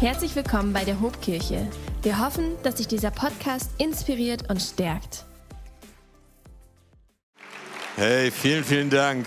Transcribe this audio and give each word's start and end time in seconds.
Herzlich 0.00 0.34
willkommen 0.34 0.72
bei 0.72 0.84
der 0.84 1.00
Hobkirche. 1.00 1.70
Wir 2.02 2.18
hoffen, 2.18 2.56
dass 2.64 2.78
sich 2.78 2.88
dieser 2.88 3.12
Podcast 3.12 3.70
inspiriert 3.78 4.50
und 4.50 4.60
stärkt. 4.60 5.24
Hey, 7.94 8.32
vielen, 8.32 8.64
vielen 8.64 8.90
Dank. 8.90 9.26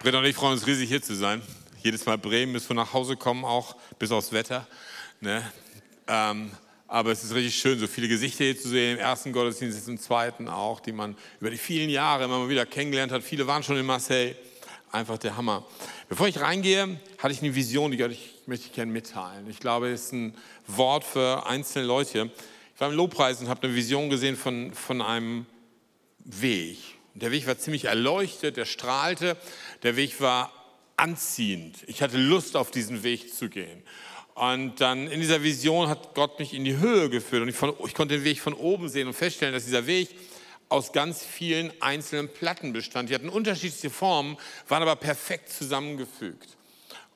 Britta 0.00 0.18
und 0.18 0.24
ich 0.24 0.34
freuen 0.34 0.54
uns 0.54 0.66
riesig 0.66 0.88
hier 0.88 1.02
zu 1.02 1.14
sein. 1.14 1.42
Jedes 1.82 2.06
Mal 2.06 2.16
Bremen, 2.16 2.54
bis 2.54 2.68
wir 2.70 2.74
nach 2.74 2.94
Hause 2.94 3.16
kommen, 3.16 3.44
auch 3.44 3.76
bis 3.98 4.10
aufs 4.10 4.32
Wetter. 4.32 4.66
Ne? 5.20 5.44
Ähm, 6.08 6.50
aber 6.88 7.12
es 7.12 7.22
ist 7.22 7.34
richtig 7.34 7.54
schön, 7.54 7.78
so 7.78 7.86
viele 7.86 8.08
Gesichter 8.08 8.44
hier 8.44 8.58
zu 8.58 8.70
sehen, 8.70 8.94
im 8.94 8.98
ersten 8.98 9.30
Gottesdienst, 9.30 9.88
im 9.88 9.98
zweiten 9.98 10.48
auch, 10.48 10.80
die 10.80 10.92
man 10.92 11.16
über 11.38 11.50
die 11.50 11.58
vielen 11.58 11.90
Jahre 11.90 12.24
immer 12.24 12.38
mal 12.38 12.48
wieder 12.48 12.64
kennengelernt 12.64 13.12
hat. 13.12 13.22
Viele 13.22 13.46
waren 13.46 13.62
schon 13.62 13.76
in 13.76 13.84
Marseille. 13.84 14.34
Einfach 14.92 15.16
der 15.16 15.38
Hammer. 15.38 15.66
Bevor 16.10 16.28
ich 16.28 16.38
reingehe, 16.38 17.00
hatte 17.16 17.32
ich 17.32 17.40
eine 17.40 17.54
Vision, 17.54 17.92
die 17.92 18.02
ich, 18.04 18.34
möchte 18.44 18.66
ich 18.66 18.74
gerne 18.74 18.92
mitteilen. 18.92 19.48
Ich 19.48 19.58
glaube, 19.58 19.90
es 19.90 20.04
ist 20.04 20.12
ein 20.12 20.36
Wort 20.66 21.02
für 21.02 21.46
einzelne 21.46 21.86
Leute. 21.86 22.30
Ich 22.74 22.80
war 22.80 22.90
im 22.90 22.96
Lobpreis 22.96 23.40
und 23.40 23.48
habe 23.48 23.62
eine 23.62 23.74
Vision 23.74 24.10
gesehen 24.10 24.36
von, 24.36 24.74
von 24.74 25.00
einem 25.00 25.46
Weg. 26.18 26.76
Der 27.14 27.30
Weg 27.30 27.46
war 27.46 27.56
ziemlich 27.56 27.86
erleuchtet, 27.86 28.58
der 28.58 28.66
strahlte. 28.66 29.38
Der 29.82 29.96
Weg 29.96 30.20
war 30.20 30.52
anziehend. 30.98 31.78
Ich 31.86 32.02
hatte 32.02 32.18
Lust, 32.18 32.54
auf 32.54 32.70
diesen 32.70 33.02
Weg 33.02 33.34
zu 33.34 33.48
gehen. 33.48 33.82
Und 34.34 34.78
dann 34.82 35.08
in 35.08 35.20
dieser 35.20 35.42
Vision 35.42 35.88
hat 35.88 36.14
Gott 36.14 36.38
mich 36.38 36.52
in 36.52 36.64
die 36.64 36.76
Höhe 36.76 37.08
geführt 37.08 37.42
und 37.42 37.48
ich, 37.48 37.56
von, 37.56 37.72
ich 37.86 37.94
konnte 37.94 38.16
den 38.16 38.24
Weg 38.24 38.40
von 38.40 38.52
oben 38.52 38.90
sehen 38.90 39.06
und 39.06 39.14
feststellen, 39.14 39.54
dass 39.54 39.64
dieser 39.64 39.86
Weg 39.86 40.10
aus 40.72 40.92
ganz 40.92 41.22
vielen 41.22 41.70
einzelnen 41.82 42.28
Platten 42.28 42.72
bestand. 42.72 43.10
Die 43.10 43.14
hatten 43.14 43.28
unterschiedliche 43.28 43.90
Formen, 43.90 44.38
waren 44.68 44.82
aber 44.82 44.96
perfekt 44.96 45.52
zusammengefügt. 45.52 46.56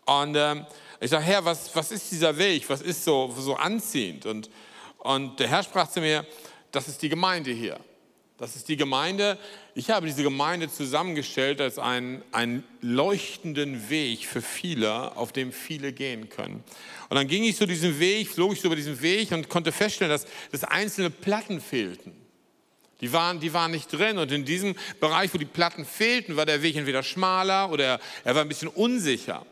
Und 0.05 0.37
äh, 0.37 0.57
ich 1.01 1.11
sage, 1.11 1.25
Herr, 1.25 1.45
was, 1.45 1.75
was 1.75 1.91
ist 1.91 2.11
dieser 2.13 2.37
Weg? 2.37 2.69
Was 2.69 2.83
ist 2.83 3.03
so, 3.03 3.35
so 3.37 3.57
anziehend? 3.57 4.27
Und, 4.27 4.51
und 4.99 5.41
der 5.41 5.49
Herr 5.49 5.63
sprach 5.63 5.91
zu 5.91 6.01
mir, 6.01 6.27
das 6.71 6.87
ist 6.87 7.01
die 7.01 7.09
Gemeinde 7.09 7.51
hier. 7.51 7.81
Das 8.39 8.55
ist 8.55 8.69
die 8.69 8.77
Gemeinde. 8.77 9.39
Ich 9.75 9.89
habe 9.89 10.07
diese 10.07 10.23
Gemeinde 10.23 10.71
zusammengestellt 10.71 11.59
als 11.63 11.79
einen, 11.79 12.23
einen 12.33 12.63
leuchtenden 12.83 13.89
Weg 13.89 14.27
für 14.27 14.43
viele, 14.43 15.17
auf 15.17 15.33
dem 15.33 15.53
viele 15.53 15.95
gehen 15.95 16.29
können. 16.29 16.63
Und 17.09 17.17
dann 17.17 17.27
ging 17.27 17.45
ich 17.45 17.57
so 17.57 17.65
diesen 17.65 17.99
Weg, 17.99 18.29
flog 18.29 18.53
ich 18.53 18.61
so 18.61 18.67
über 18.67 18.77
diesen 18.77 19.01
Weg 19.01 19.33
und 19.33 19.49
konnte 19.49 19.73
feststellen, 19.73 20.11
dass, 20.11 20.27
dass 20.53 20.65
einzelne 20.65 21.09
Platten 21.09 21.63
fehlten. 21.63 22.26
Die 23.01 23.13
waren, 23.13 23.41
die 23.41 23.53
waren 23.53 23.71
nicht 23.71 23.93
drin. 23.93 24.19
Und 24.19 24.33
in 24.33 24.45
diesem 24.45 24.75
Bereich, 25.01 25.33
wo 25.35 25.39
die 25.39 25.45
Platten 25.45 25.85
fehlten, 25.85 26.37
war 26.37 26.47
der 26.47 26.63
Weg 26.63 26.77
entweder 26.77 27.03
schmaler 27.03 27.71
oder 27.71 28.01
er 28.25 28.35
war 28.35 28.43
ein 28.43 28.49
bisschen 28.49 28.69
unsicher. 28.69 29.45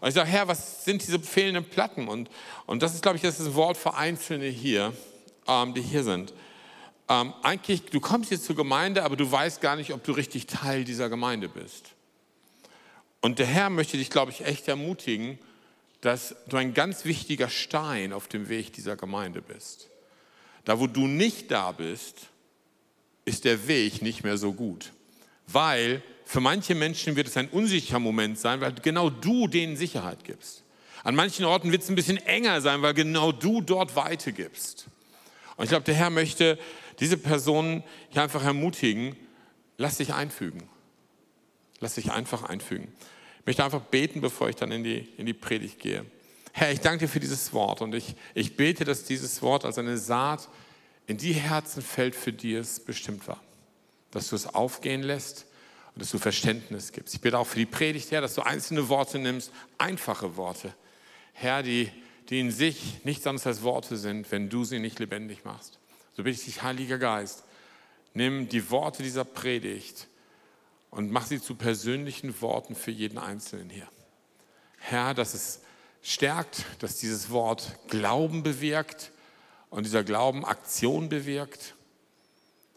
Und 0.00 0.08
ich 0.08 0.14
sage, 0.14 0.28
Herr, 0.28 0.48
was 0.48 0.84
sind 0.84 1.02
diese 1.02 1.20
fehlenden 1.20 1.64
Platten? 1.64 2.08
Und, 2.08 2.30
und 2.66 2.82
das 2.82 2.94
ist, 2.94 3.02
glaube 3.02 3.16
ich, 3.16 3.22
das 3.22 3.38
ist 3.38 3.48
ein 3.48 3.54
Wort 3.54 3.76
für 3.76 3.94
Einzelne 3.94 4.46
hier, 4.46 4.92
ähm, 5.46 5.74
die 5.74 5.82
hier 5.82 6.04
sind. 6.04 6.32
Ähm, 7.08 7.34
eigentlich, 7.42 7.82
du 7.86 8.00
kommst 8.00 8.30
jetzt 8.30 8.44
zur 8.44 8.56
Gemeinde, 8.56 9.02
aber 9.02 9.16
du 9.16 9.30
weißt 9.30 9.60
gar 9.60 9.76
nicht, 9.76 9.92
ob 9.92 10.04
du 10.04 10.12
richtig 10.12 10.46
Teil 10.46 10.84
dieser 10.84 11.08
Gemeinde 11.08 11.48
bist. 11.48 11.90
Und 13.20 13.38
der 13.38 13.46
Herr 13.46 13.68
möchte 13.68 13.98
dich, 13.98 14.10
glaube 14.10 14.30
ich, 14.30 14.44
echt 14.46 14.68
ermutigen, 14.68 15.38
dass 16.00 16.34
du 16.48 16.56
ein 16.56 16.72
ganz 16.72 17.04
wichtiger 17.04 17.48
Stein 17.50 18.12
auf 18.12 18.28
dem 18.28 18.48
Weg 18.48 18.72
dieser 18.72 18.96
Gemeinde 18.96 19.42
bist. 19.42 19.88
Da, 20.64 20.80
wo 20.80 20.86
du 20.86 21.06
nicht 21.06 21.50
da 21.50 21.72
bist, 21.72 22.29
ist 23.30 23.44
der 23.44 23.68
Weg 23.68 24.02
nicht 24.02 24.24
mehr 24.24 24.36
so 24.36 24.52
gut. 24.52 24.92
Weil 25.46 26.02
für 26.24 26.40
manche 26.40 26.74
Menschen 26.74 27.16
wird 27.16 27.28
es 27.28 27.36
ein 27.36 27.48
unsicherer 27.48 27.98
Moment 27.98 28.38
sein, 28.38 28.60
weil 28.60 28.72
genau 28.72 29.08
du 29.08 29.46
denen 29.46 29.76
Sicherheit 29.76 30.24
gibst. 30.24 30.64
An 31.02 31.14
manchen 31.14 31.44
Orten 31.44 31.72
wird 31.72 31.82
es 31.82 31.88
ein 31.88 31.94
bisschen 31.94 32.18
enger 32.18 32.60
sein, 32.60 32.82
weil 32.82 32.92
genau 32.92 33.32
du 33.32 33.60
dort 33.60 33.96
Weite 33.96 34.32
gibst. 34.32 34.86
Und 35.56 35.64
ich 35.64 35.70
glaube, 35.70 35.84
der 35.84 35.94
Herr 35.94 36.10
möchte 36.10 36.58
diese 36.98 37.16
Personen 37.16 37.82
hier 38.10 38.22
einfach 38.22 38.44
ermutigen, 38.44 39.16
lass 39.78 39.96
dich 39.96 40.12
einfügen. 40.12 40.68
Lass 41.80 41.94
dich 41.94 42.12
einfach 42.12 42.42
einfügen. 42.42 42.92
Ich 43.40 43.46
möchte 43.46 43.64
einfach 43.64 43.80
beten, 43.80 44.20
bevor 44.20 44.50
ich 44.50 44.56
dann 44.56 44.70
in 44.70 44.84
die, 44.84 45.08
in 45.16 45.24
die 45.24 45.32
Predigt 45.32 45.78
gehe. 45.78 46.04
Herr, 46.52 46.72
ich 46.72 46.80
danke 46.80 47.06
dir 47.06 47.08
für 47.08 47.20
dieses 47.20 47.52
Wort 47.52 47.80
und 47.80 47.94
ich, 47.94 48.14
ich 48.34 48.56
bete, 48.56 48.84
dass 48.84 49.04
dieses 49.04 49.40
Wort 49.40 49.64
als 49.64 49.78
eine 49.78 49.96
Saat 49.96 50.48
in 51.10 51.16
die 51.16 51.32
Herzen 51.32 51.82
fällt, 51.82 52.14
für 52.14 52.32
die 52.32 52.54
es 52.54 52.78
bestimmt 52.78 53.26
war. 53.26 53.42
Dass 54.12 54.28
du 54.28 54.36
es 54.36 54.46
aufgehen 54.46 55.02
lässt 55.02 55.44
und 55.96 56.02
dass 56.02 56.12
du 56.12 56.18
Verständnis 56.18 56.92
gibst. 56.92 57.12
Ich 57.12 57.20
bitte 57.20 57.36
auch 57.36 57.48
für 57.48 57.58
die 57.58 57.66
Predigt, 57.66 58.12
Herr, 58.12 58.20
dass 58.20 58.36
du 58.36 58.42
einzelne 58.42 58.88
Worte 58.88 59.18
nimmst, 59.18 59.50
einfache 59.76 60.36
Worte, 60.36 60.72
Herr, 61.32 61.64
die, 61.64 61.90
die 62.28 62.38
in 62.38 62.52
sich 62.52 63.04
nichts 63.04 63.26
anderes 63.26 63.44
als 63.48 63.62
Worte 63.62 63.96
sind, 63.96 64.30
wenn 64.30 64.48
du 64.50 64.62
sie 64.62 64.78
nicht 64.78 65.00
lebendig 65.00 65.44
machst. 65.44 65.80
So 66.12 66.22
bitte 66.22 66.38
ich 66.38 66.44
dich, 66.44 66.62
Heiliger 66.62 66.98
Geist, 66.98 67.42
nimm 68.14 68.48
die 68.48 68.70
Worte 68.70 69.02
dieser 69.02 69.24
Predigt 69.24 70.06
und 70.90 71.10
mach 71.10 71.26
sie 71.26 71.42
zu 71.42 71.56
persönlichen 71.56 72.40
Worten 72.40 72.76
für 72.76 72.92
jeden 72.92 73.18
Einzelnen 73.18 73.68
hier. 73.68 73.88
Herr, 74.78 75.14
dass 75.14 75.34
es 75.34 75.62
stärkt, 76.02 76.66
dass 76.78 76.98
dieses 76.98 77.30
Wort 77.30 77.80
Glauben 77.88 78.44
bewirkt, 78.44 79.10
und 79.70 79.86
dieser 79.86 80.04
Glauben 80.04 80.44
Aktion 80.44 81.08
bewirkt. 81.08 81.74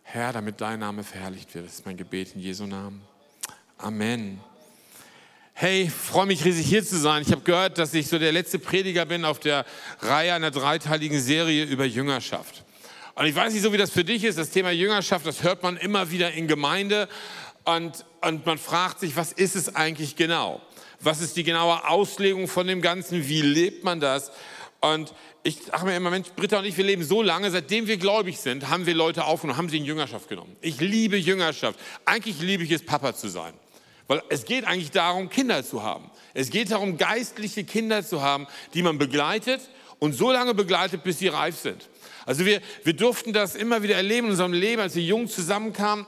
Herr, 0.04 0.31
damit 0.31 0.62
dein 0.62 0.80
Name 0.80 1.04
verherrlicht 1.04 1.54
wird. 1.56 1.66
Das 1.66 1.74
ist 1.74 1.86
mein 1.86 1.98
Gebet 1.98 2.36
in 2.36 2.42
Jesu 2.42 2.66
Namen. 2.66 3.02
Amen. 3.78 4.40
Hey, 5.56 5.90
freue 5.90 6.26
mich 6.26 6.46
riesig 6.46 6.66
hier 6.66 6.86
zu 6.86 6.98
sein. 6.98 7.22
Ich 7.22 7.32
habe 7.32 7.42
gehört, 7.42 7.78
dass 7.78 7.94
ich 7.94 8.08
so 8.08 8.18
der 8.18 8.32
letzte 8.32 8.59
Prediger 8.59 9.06
bin 9.06 9.26
auf 9.26 9.40
der 9.40 9.66
Reihe 10.00 10.34
einer 10.34 10.52
dreiteiligen 10.52 11.20
Serie 11.20 11.66
über 11.66 11.86
Jüngerschaft. 11.86 12.64
Und 13.16 13.26
ich 13.26 13.36
weiß 13.36 13.53
nicht 13.53 13.62
so, 13.62 13.72
wie 13.72 13.78
das 13.78 13.92
für 13.92 14.03
dich 14.03 14.24
ist. 14.24 14.38
Das 14.38 14.50
Thema 14.50 14.72
Jüngerschaft, 14.72 15.26
das 15.26 15.44
hört 15.44 15.62
man 15.62 15.78
immer 15.78 16.09
wieder 16.12 16.32
in 16.32 16.48
Gemeinde. 16.48 17.08
Und, 17.66 18.06
und 18.22 18.46
man 18.46 18.58
fragt 18.58 19.00
sich, 19.00 19.16
was 19.16 19.32
ist 19.32 19.56
es 19.56 19.76
eigentlich 19.76 20.16
genau? 20.16 20.62
Was 21.00 21.22
ist 21.22 21.38
die 21.38 21.44
genaue 21.44 21.88
Auslegung 21.88 22.48
von 22.48 22.66
dem 22.66 22.82
Ganzen? 22.82 23.28
Wie 23.28 23.42
lebt 23.42 23.84
man 23.84 24.00
das? 24.00 24.32
Und 24.84 25.14
ich 25.44 25.60
sage 25.64 25.86
mir 25.86 25.96
immer, 25.96 26.10
Mensch, 26.10 26.28
Britta 26.36 26.60
und 26.60 26.66
ich, 26.66 26.76
wir 26.76 26.84
leben 26.84 27.06
so 27.06 27.22
lange, 27.22 27.50
seitdem 27.50 27.88
wir 27.88 27.96
gläubig 27.96 28.38
sind, 28.38 28.68
haben 28.68 28.86
wir 28.86 28.94
Leute 28.94 29.24
aufgenommen, 29.24 29.58
haben 29.58 29.70
sie 29.70 29.78
in 29.78 29.86
Jüngerschaft 29.86 30.28
genommen. 30.28 30.58
Ich 30.60 30.82
liebe 30.82 31.16
Jüngerschaft. 31.16 31.80
Eigentlich 32.04 32.42
liebe 32.42 32.66
ich 32.66 32.72
es, 32.72 32.86
Papa 32.86 33.16
zu 33.16 33.30
sein. 33.30 33.54
Weil 34.08 34.22
es 34.28 34.44
geht 34.44 34.66
eigentlich 34.66 34.92
darum, 34.92 35.30
Kinder 35.30 35.64
zu 35.64 35.84
haben. 35.84 36.12
Es 36.34 36.50
geht 36.50 36.70
darum, 36.70 36.98
geistliche 36.98 37.64
Kinder 37.64 38.06
zu 38.06 38.22
haben, 38.22 38.46
die 38.74 38.82
man 38.82 38.98
begleitet 38.98 39.62
und 40.00 40.12
so 40.12 40.34
lange 40.34 40.54
begleitet, 40.54 41.02
bis 41.02 41.20
sie 41.20 41.30
reif 41.30 41.58
sind. 41.58 41.88
Also 42.26 42.46
wir, 42.46 42.62
wir 42.84 42.94
durften 42.94 43.32
das 43.32 43.56
immer 43.56 43.84
wieder 43.84 43.96
erleben 43.96 44.28
in 44.28 44.32
unserem 44.32 44.52
Leben, 44.52 44.82
als 44.82 44.96
wir 44.96 45.04
jung 45.04 45.30
zusammenkamen 45.30 46.06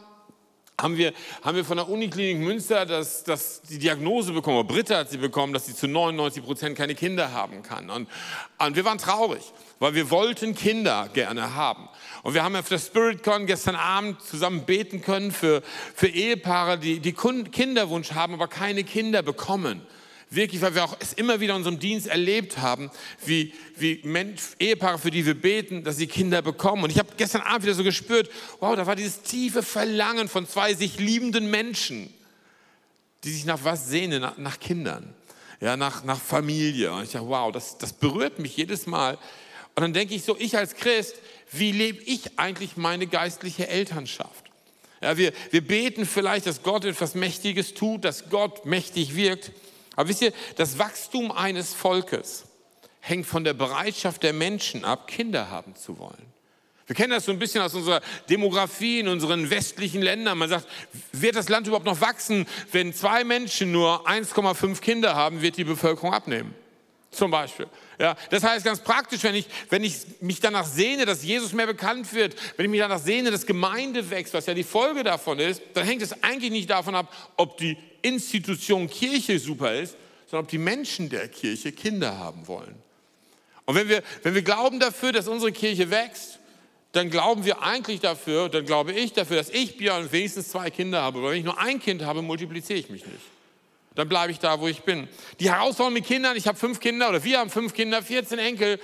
haben 0.80 0.98
wir, 0.98 1.14
haben 1.42 1.56
wir 1.56 1.64
von 1.64 1.78
der 1.78 1.88
Uniklinik 1.88 2.44
Münster 2.44 2.86
das, 2.86 3.24
das, 3.24 3.62
die 3.62 3.80
Diagnose 3.80 4.34
bekommen, 4.34 4.58
oder 4.58 4.68
Britta 4.68 4.98
hat 4.98 5.10
sie 5.10 5.18
bekommen, 5.18 5.54
dass 5.54 5.66
sie 5.66 5.76
zu 5.76 5.88
99 5.88 6.44
Prozent 6.44 6.78
keine 6.78 6.96
Kinder 6.96 7.32
haben 7.32 7.64
kann. 7.64 7.90
Und, 7.90 8.10
und 8.60 8.76
wir 8.76 8.84
waren 8.84 8.98
traurig, 8.98 9.44
weil 9.80 9.94
wir 9.94 10.10
wollten 10.10 10.54
Kinder 10.54 11.10
gerne 11.14 11.56
haben. 11.56 11.88
Und 12.24 12.34
wir 12.34 12.44
haben 12.44 12.56
auf 12.56 12.68
der 12.68 12.80
SpiritCon 12.80 13.46
gestern 13.46 13.76
Abend 13.76 14.22
zusammen 14.22 14.66
beten 14.66 15.02
können 15.02 15.32
für, 15.32 15.62
für 15.94 16.08
Ehepaare, 16.08 16.78
die, 16.78 17.00
die 17.00 17.14
Kinderwunsch 17.14 18.12
haben, 18.12 18.34
aber 18.34 18.48
keine 18.48 18.84
Kinder 18.84 19.22
bekommen. 19.22 19.82
Wirklich, 20.30 20.62
weil 20.62 20.74
wir 20.76 20.84
auch 20.84 20.98
es 21.00 21.14
immer 21.14 21.40
wieder 21.40 21.54
in 21.54 21.58
unserem 21.58 21.80
Dienst 21.80 22.08
erlebt 22.08 22.58
haben, 22.58 22.90
wie, 23.26 23.54
wie 23.78 24.02
Mensch, 24.04 24.42
Ehepaare, 24.60 24.98
für 24.98 25.12
die 25.12 25.26
wir 25.26 25.40
beten, 25.40 25.84
dass 25.84 25.98
sie 25.98 26.08
Kinder 26.08 26.42
bekommen. 26.42 26.84
Und 26.84 26.90
ich 26.90 26.98
habe 26.98 27.10
gestern 27.16 27.42
Abend 27.42 27.64
wieder 27.64 27.76
so 27.76 27.84
gespürt, 27.84 28.30
wow, 28.60 28.76
da 28.76 28.88
war 28.88 28.96
dieses 28.96 29.22
tiefe 29.22 29.62
Verlangen 29.62 30.28
von 30.28 30.48
zwei 30.48 30.74
sich 30.74 31.00
liebenden 31.00 31.50
Menschen, 31.52 32.12
die 33.24 33.32
sich 33.32 33.46
nach 33.46 33.64
was 33.64 33.88
sehnen, 33.88 34.22
nach, 34.22 34.38
nach 34.38 34.60
Kindern, 34.60 35.14
ja, 35.62 35.78
nach, 35.78 36.04
nach 36.04 36.20
Familie. 36.20 36.92
Und 36.92 37.04
ich 37.04 37.12
dachte, 37.12 37.28
wow, 37.28 37.52
das, 37.52 37.78
das 37.78 37.94
berührt 37.94 38.40
mich 38.40 38.58
jedes 38.58 38.88
Mal. 38.88 39.20
Und 39.76 39.84
dann 39.84 39.94
denke 39.94 40.16
ich 40.16 40.24
so, 40.24 40.36
ich 40.40 40.58
als 40.58 40.76
Christ, 40.76 41.16
wie 41.52 41.72
lebe 41.72 42.02
ich 42.04 42.40
eigentlich 42.40 42.78
meine 42.78 43.08
geistliche 43.08 43.68
Elternschaft? 43.68 44.46
Ja, 45.02 45.18
wir, 45.18 45.34
wir 45.52 45.62
beten 45.62 46.06
vielleicht, 46.06 46.48
dass 46.48 46.64
Gott 46.64 46.86
etwas 46.86 47.14
Mächtiges 47.14 47.74
tut, 47.74 48.06
dass 48.06 48.30
Gott 48.30 48.66
mächtig 48.66 49.16
wirkt. 49.16 49.52
Aber 49.96 50.10
wisst 50.10 50.22
ihr, 50.22 50.34
das 50.58 50.78
Wachstum 50.80 51.32
eines 51.32 51.74
Volkes 51.74 52.46
hängt 53.00 53.26
von 53.26 53.44
der 53.44 53.54
Bereitschaft 53.54 54.24
der 54.24 54.34
Menschen 54.34 54.84
ab, 54.84 55.08
Kinder 55.08 55.50
haben 55.50 55.76
zu 55.76 56.00
wollen. 56.00 56.34
Wir 56.88 56.96
kennen 56.96 57.12
das 57.12 57.26
so 57.26 57.32
ein 57.32 57.40
bisschen 57.40 57.62
aus 57.62 57.74
unserer 57.74 58.02
Demografie 58.30 59.00
in 59.00 59.08
unseren 59.08 59.50
westlichen 59.50 60.02
Ländern. 60.02 60.38
Man 60.38 60.50
sagt, 60.50 60.68
wird 61.12 61.36
das 61.36 61.50
Land 61.50 61.66
überhaupt 61.66 61.86
noch 61.86 62.02
wachsen? 62.02 62.46
Wenn 62.72 62.94
zwei 62.94 63.24
Menschen 63.24 63.72
nur 63.72 64.08
1,5 64.08 64.82
Kinder 64.82 65.16
haben, 65.16 65.42
wird 65.42 65.58
die 65.58 65.64
Bevölkerung 65.64 66.14
abnehmen. 66.14 66.54
Zum 67.16 67.32
Beispiel. 67.32 67.68
Ja, 67.98 68.16
das 68.30 68.44
heißt 68.44 68.66
ganz 68.66 68.82
praktisch, 68.82 69.24
wenn 69.24 69.36
ich, 69.36 69.48
wenn 69.70 69.84
ich 69.84 69.96
mich 70.20 70.42
danach 70.42 70.66
sehne, 70.66 71.06
dass 71.06 71.24
Jesus 71.24 71.54
mehr 71.54 71.66
bekannt 71.66 72.14
wird, 72.14 72.36
wenn 72.58 72.66
ich 72.66 72.72
mich 72.72 72.82
danach 72.82 73.00
sehne, 73.00 73.32
dass 73.32 73.46
Gemeinde 73.46 74.10
wächst, 74.10 74.34
was 74.34 74.46
ja 74.48 74.54
die 74.54 74.64
Folge 74.64 75.04
davon 75.04 75.40
ist, 75.40 75.62
dann 75.74 75.86
hängt 75.86 76.02
es 76.02 76.22
eigentlich 76.24 76.52
nicht 76.52 76.70
davon 76.70 76.94
ab, 76.94 77.14
ob 77.38 77.58
die 77.58 77.78
Institution 78.02 78.90
Kirche 78.90 79.40
super 79.40 79.74
ist, 79.76 79.96
sondern 80.30 80.44
ob 80.44 80.50
die 80.50 80.58
Menschen 80.58 81.08
der 81.10 81.30
Kirche 81.30 81.72
Kinder 81.72 82.18
haben 82.18 82.48
wollen. 82.48 82.76
Und 83.66 83.76
wenn 83.76 83.88
wir, 83.88 84.04
wenn 84.24 84.36
wir 84.36 84.42
glauben 84.42 84.80
dafür, 84.80 85.14
dass 85.14 85.30
unsere 85.30 85.54
Kirche 85.54 85.90
wächst, 85.90 86.40
dann 86.92 87.10
glauben 87.10 87.46
wir 87.46 87.62
eigentlich 87.62 88.02
dafür, 88.02 88.50
dann 88.50 88.66
glaube 88.66 88.92
ich 88.92 89.14
dafür, 89.14 89.38
dass 89.38 89.50
ich, 89.50 89.78
Björn, 89.78 90.12
wenigstens 90.12 90.50
zwei 90.50 90.70
Kinder 90.70 91.02
habe. 91.02 91.24
Weil 91.24 91.32
wenn 91.32 91.40
ich 91.40 91.46
nur 91.46 91.60
ein 91.60 91.80
Kind 91.80 92.04
habe, 92.04 92.22
multipliziere 92.22 92.80
ich 92.80 92.90
mich 92.90 93.06
nicht. 93.06 93.35
Dann 93.96 94.10
bleibe 94.10 94.32
ich 94.32 94.40
da, 94.40 94.60
wo 94.60 94.68
ich 94.68 94.84
bin. 94.84 95.08
Die 95.40 95.50
Herausforderung 95.50 95.94
mit 95.94 96.06
Kindern, 96.06 96.36
ich 96.36 96.48
habe 96.48 96.58
fünf 96.58 96.80
Kinder 96.80 97.10
oder 97.10 97.24
wir 97.24 97.40
haben 97.40 97.50
fünf 97.50 97.74
Kinder, 97.74 98.04
14 98.04 98.40
Enkel. 98.40 98.80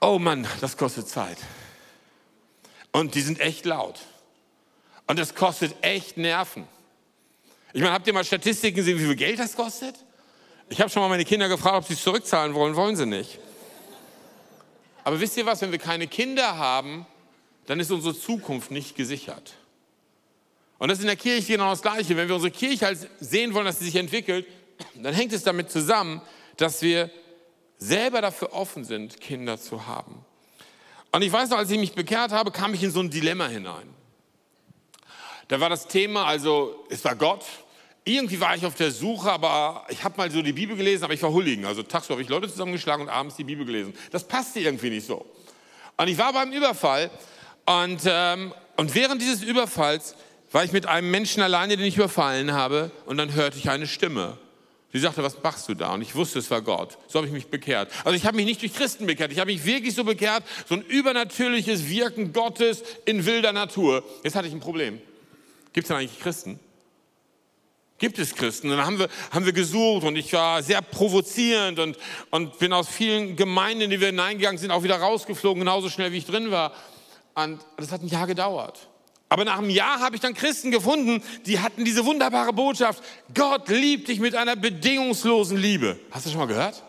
Oh 0.00 0.18
Mann, 0.18 0.46
das 0.60 0.76
kostet 0.76 1.08
Zeit. 1.08 1.38
Und 2.90 3.14
die 3.14 3.20
sind 3.20 3.40
echt 3.40 3.64
laut. 3.64 4.00
Und 5.06 5.18
das 5.18 5.34
kostet 5.34 5.74
echt 5.80 6.16
Nerven. 6.16 6.66
Ich 7.72 7.80
meine, 7.80 7.94
habt 7.94 8.06
ihr 8.06 8.12
mal 8.12 8.24
Statistiken 8.24 8.76
gesehen, 8.76 8.98
wie 8.98 9.06
viel 9.06 9.16
Geld 9.16 9.38
das 9.38 9.56
kostet? 9.56 9.94
Ich 10.68 10.80
habe 10.80 10.90
schon 10.90 11.02
mal 11.02 11.08
meine 11.08 11.24
Kinder 11.24 11.48
gefragt, 11.48 11.76
ob 11.76 11.84
sie 11.84 11.94
es 11.94 12.02
zurückzahlen 12.02 12.54
wollen. 12.54 12.74
Wollen 12.76 12.96
sie 12.96 13.06
nicht. 13.06 13.38
Aber 15.04 15.20
wisst 15.20 15.36
ihr 15.36 15.46
was, 15.46 15.60
wenn 15.62 15.72
wir 15.72 15.78
keine 15.78 16.06
Kinder 16.06 16.56
haben, 16.56 17.06
dann 17.66 17.80
ist 17.80 17.90
unsere 17.90 18.18
Zukunft 18.18 18.70
nicht 18.70 18.96
gesichert. 18.96 19.54
Und 20.82 20.88
das 20.88 20.98
ist 20.98 21.04
in 21.04 21.06
der 21.06 21.16
Kirche 21.16 21.52
genau 21.52 21.70
das 21.70 21.80
Gleiche. 21.80 22.16
Wenn 22.16 22.26
wir 22.26 22.34
unsere 22.34 22.50
Kirche 22.50 22.86
halt 22.86 22.98
sehen 23.20 23.54
wollen, 23.54 23.66
dass 23.66 23.78
sie 23.78 23.84
sich 23.84 23.94
entwickelt, 23.94 24.44
dann 24.96 25.14
hängt 25.14 25.32
es 25.32 25.44
damit 25.44 25.70
zusammen, 25.70 26.20
dass 26.56 26.82
wir 26.82 27.08
selber 27.78 28.20
dafür 28.20 28.52
offen 28.52 28.82
sind, 28.82 29.20
Kinder 29.20 29.60
zu 29.60 29.86
haben. 29.86 30.24
Und 31.12 31.22
ich 31.22 31.30
weiß 31.30 31.50
noch, 31.50 31.58
als 31.58 31.70
ich 31.70 31.78
mich 31.78 31.92
bekehrt 31.92 32.32
habe, 32.32 32.50
kam 32.50 32.74
ich 32.74 32.82
in 32.82 32.90
so 32.90 32.98
ein 32.98 33.10
Dilemma 33.10 33.46
hinein. 33.46 33.94
Da 35.46 35.60
war 35.60 35.70
das 35.70 35.86
Thema, 35.86 36.24
also 36.24 36.84
es 36.90 37.04
war 37.04 37.14
Gott. 37.14 37.44
Irgendwie 38.04 38.40
war 38.40 38.56
ich 38.56 38.66
auf 38.66 38.74
der 38.74 38.90
Suche, 38.90 39.30
aber 39.30 39.86
ich 39.88 40.02
habe 40.02 40.16
mal 40.16 40.32
so 40.32 40.42
die 40.42 40.52
Bibel 40.52 40.76
gelesen, 40.76 41.04
aber 41.04 41.14
ich 41.14 41.22
war 41.22 41.30
Hulligen. 41.30 41.64
Also 41.64 41.84
tagsüber 41.84 42.14
habe 42.14 42.22
ich 42.22 42.28
Leute 42.28 42.50
zusammengeschlagen 42.50 43.06
und 43.06 43.08
abends 43.08 43.36
die 43.36 43.44
Bibel 43.44 43.64
gelesen. 43.64 43.94
Das 44.10 44.26
passte 44.26 44.58
irgendwie 44.58 44.90
nicht 44.90 45.06
so. 45.06 45.24
Und 45.96 46.08
ich 46.08 46.18
war 46.18 46.32
beim 46.32 46.50
Überfall 46.50 47.08
und, 47.66 48.00
ähm, 48.04 48.52
und 48.76 48.92
während 48.96 49.22
dieses 49.22 49.44
Überfalls 49.44 50.16
war 50.52 50.64
ich 50.64 50.72
mit 50.72 50.86
einem 50.86 51.10
Menschen 51.10 51.42
alleine, 51.42 51.76
den 51.76 51.86
ich 51.86 51.96
überfallen 51.96 52.52
habe 52.52 52.90
und 53.06 53.16
dann 53.16 53.34
hörte 53.34 53.58
ich 53.58 53.70
eine 53.70 53.86
Stimme. 53.86 54.38
Sie 54.92 54.98
sagte, 54.98 55.22
was 55.22 55.42
machst 55.42 55.70
du 55.70 55.74
da? 55.74 55.94
Und 55.94 56.02
ich 56.02 56.14
wusste, 56.14 56.38
es 56.38 56.50
war 56.50 56.60
Gott. 56.60 56.98
So 57.08 57.18
habe 57.18 57.26
ich 57.26 57.32
mich 57.32 57.46
bekehrt. 57.46 57.90
Also 58.04 58.14
ich 58.14 58.26
habe 58.26 58.36
mich 58.36 58.44
nicht 58.44 58.60
durch 58.60 58.74
Christen 58.74 59.06
bekehrt. 59.06 59.32
Ich 59.32 59.38
habe 59.38 59.50
mich 59.50 59.64
wirklich 59.64 59.94
so 59.94 60.04
bekehrt, 60.04 60.44
so 60.68 60.74
ein 60.74 60.82
übernatürliches 60.82 61.88
Wirken 61.88 62.34
Gottes 62.34 62.82
in 63.06 63.24
wilder 63.24 63.52
Natur. 63.52 64.04
Jetzt 64.22 64.36
hatte 64.36 64.48
ich 64.48 64.52
ein 64.52 64.60
Problem. 64.60 65.00
Gibt 65.72 65.86
es 65.86 65.88
denn 65.88 65.96
eigentlich 65.96 66.20
Christen? 66.20 66.60
Gibt 67.96 68.18
es 68.18 68.34
Christen? 68.34 68.70
Und 68.70 68.76
dann 68.76 68.84
haben 68.84 68.98
wir, 68.98 69.08
haben 69.30 69.46
wir 69.46 69.54
gesucht 69.54 70.04
und 70.04 70.16
ich 70.16 70.30
war 70.34 70.62
sehr 70.62 70.82
provozierend 70.82 71.78
und, 71.78 71.96
und 72.30 72.58
bin 72.58 72.74
aus 72.74 72.88
vielen 72.88 73.36
Gemeinden, 73.36 73.82
in 73.82 73.90
die 73.90 74.00
wir 74.00 74.08
hineingegangen 74.08 74.58
sind, 74.58 74.72
auch 74.72 74.82
wieder 74.82 74.96
rausgeflogen, 74.96 75.60
genauso 75.60 75.88
schnell 75.88 76.12
wie 76.12 76.18
ich 76.18 76.26
drin 76.26 76.50
war. 76.50 76.72
Und 77.34 77.60
das 77.78 77.92
hat 77.92 78.02
ein 78.02 78.08
Jahr 78.08 78.26
gedauert. 78.26 78.88
Aber 79.32 79.46
nach 79.46 79.56
einem 79.56 79.70
Jahr 79.70 80.00
habe 80.00 80.14
ich 80.14 80.20
dann 80.20 80.34
Christen 80.34 80.70
gefunden, 80.70 81.22
die 81.46 81.58
hatten 81.58 81.86
diese 81.86 82.04
wunderbare 82.04 82.52
Botschaft, 82.52 83.02
Gott 83.32 83.66
liebt 83.70 84.08
dich 84.08 84.20
mit 84.20 84.34
einer 84.34 84.56
bedingungslosen 84.56 85.56
Liebe. 85.56 85.98
Hast 86.10 86.26
du 86.26 86.30
schon 86.30 86.38
mal 86.38 86.44
gehört? 86.44 86.82